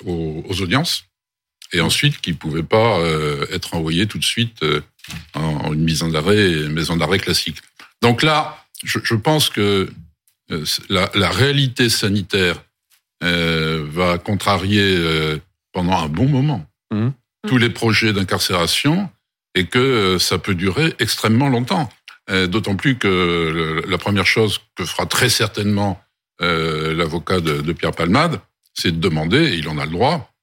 aux, 0.05 0.45
aux, 0.47 0.61
audiences, 0.61 1.05
et 1.73 1.81
ensuite 1.81 2.21
qu'ils 2.21 2.35
ne 2.35 2.39
pouvaient 2.39 2.63
pas 2.63 3.01
être 3.51 3.75
envoyés 3.75 4.07
tout 4.07 4.19
de 4.19 4.25
suite 4.25 4.63
en 5.35 5.73
une 5.73 5.85
mise 5.85 6.03
en 6.03 6.13
arrêt, 6.15 6.69
maison 6.69 6.97
d'arrêt 6.97 7.19
classique. 7.19 7.59
Donc 8.03 8.23
là, 8.23 8.65
je, 8.85 8.99
je 9.03 9.15
pense 9.15 9.49
que 9.49 9.91
euh, 10.51 10.65
la, 10.89 11.11
la, 11.15 11.31
réalité 11.31 11.89
sanitaire 11.89 12.63
euh, 13.25 13.87
va 13.89 14.19
contrarier 14.19 14.95
euh, 14.99 15.39
pendant 15.73 15.99
un 15.99 16.09
bon 16.09 16.29
moment 16.29 16.67
mmh. 16.93 17.09
tous 17.49 17.57
les 17.57 17.71
projets 17.71 18.13
d'incarcération 18.13 19.09
et 19.55 19.67
que 19.67 19.79
euh, 19.79 20.19
ça 20.19 20.37
peut 20.37 20.55
durer 20.55 20.95
extrêmement 20.99 21.49
longtemps. 21.49 21.91
D'autant 22.49 22.75
plus 22.75 22.99
que 22.99 23.85
la 23.87 23.99
première 23.99 24.27
chose 24.27 24.59
que 24.75 24.85
fera 24.85 25.07
très 25.07 25.29
certainement 25.29 26.03
l'avocat 26.41 27.39
de, 27.39 27.61
de, 27.61 27.73
Pierre 27.73 27.93
Palmade, 27.93 28.41
c'est 28.75 28.91
de 28.91 28.99
demander, 28.99 29.53
et 29.53 29.55
il 29.55 29.69
en 29.69 29.79
a 29.79 29.85
le 29.85 29.93
droit, 29.93 30.35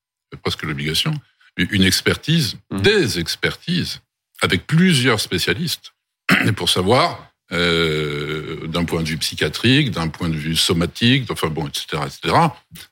presque 0.44 0.64
l'obligation, 0.64 1.14
une 1.58 1.84
expertise, 1.84 2.56
mmh. 2.72 2.80
des 2.80 3.20
expertises 3.20 4.00
avec 4.44 4.68
plusieurs 4.68 5.20
spécialistes 5.22 5.94
pour 6.58 6.70
savoir 6.70 7.32
euh, 7.54 8.68
d'un 8.68 8.84
point 8.84 9.02
de 9.02 9.08
vue 9.08 9.18
psychiatrique, 9.18 9.92
d'un 9.92 10.10
point 10.10 10.28
de 10.28 10.36
vue 10.36 10.56
somatique, 10.56 11.32
enfin 11.32 11.48
bon, 11.48 11.68
etc., 11.68 12.04
etc. 12.06 12.36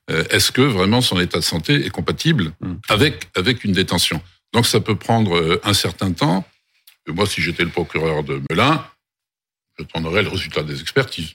Euh, 0.10 0.24
Est-ce 0.30 0.52
que 0.52 0.62
vraiment 0.62 1.02
son 1.02 1.20
état 1.20 1.40
de 1.40 1.44
santé 1.44 1.86
est 1.86 1.90
compatible 1.90 2.54
mm. 2.62 2.74
avec 2.90 3.30
avec 3.36 3.64
une 3.66 3.74
détention? 3.74 4.22
Donc 4.54 4.66
ça 4.66 4.80
peut 4.80 4.96
prendre 4.96 5.36
euh, 5.36 5.62
un 5.64 5.74
certain 5.74 6.14
temps. 6.14 6.46
Moi, 7.08 7.26
si 7.26 7.42
j'étais 7.42 7.64
le 7.64 7.70
procureur 7.70 8.24
de 8.24 8.42
Melun, 8.50 8.86
je 9.78 9.84
prendrais 9.84 10.24
le 10.24 10.30
résultat 10.30 10.64
des 10.64 10.80
expertises. 10.80 11.34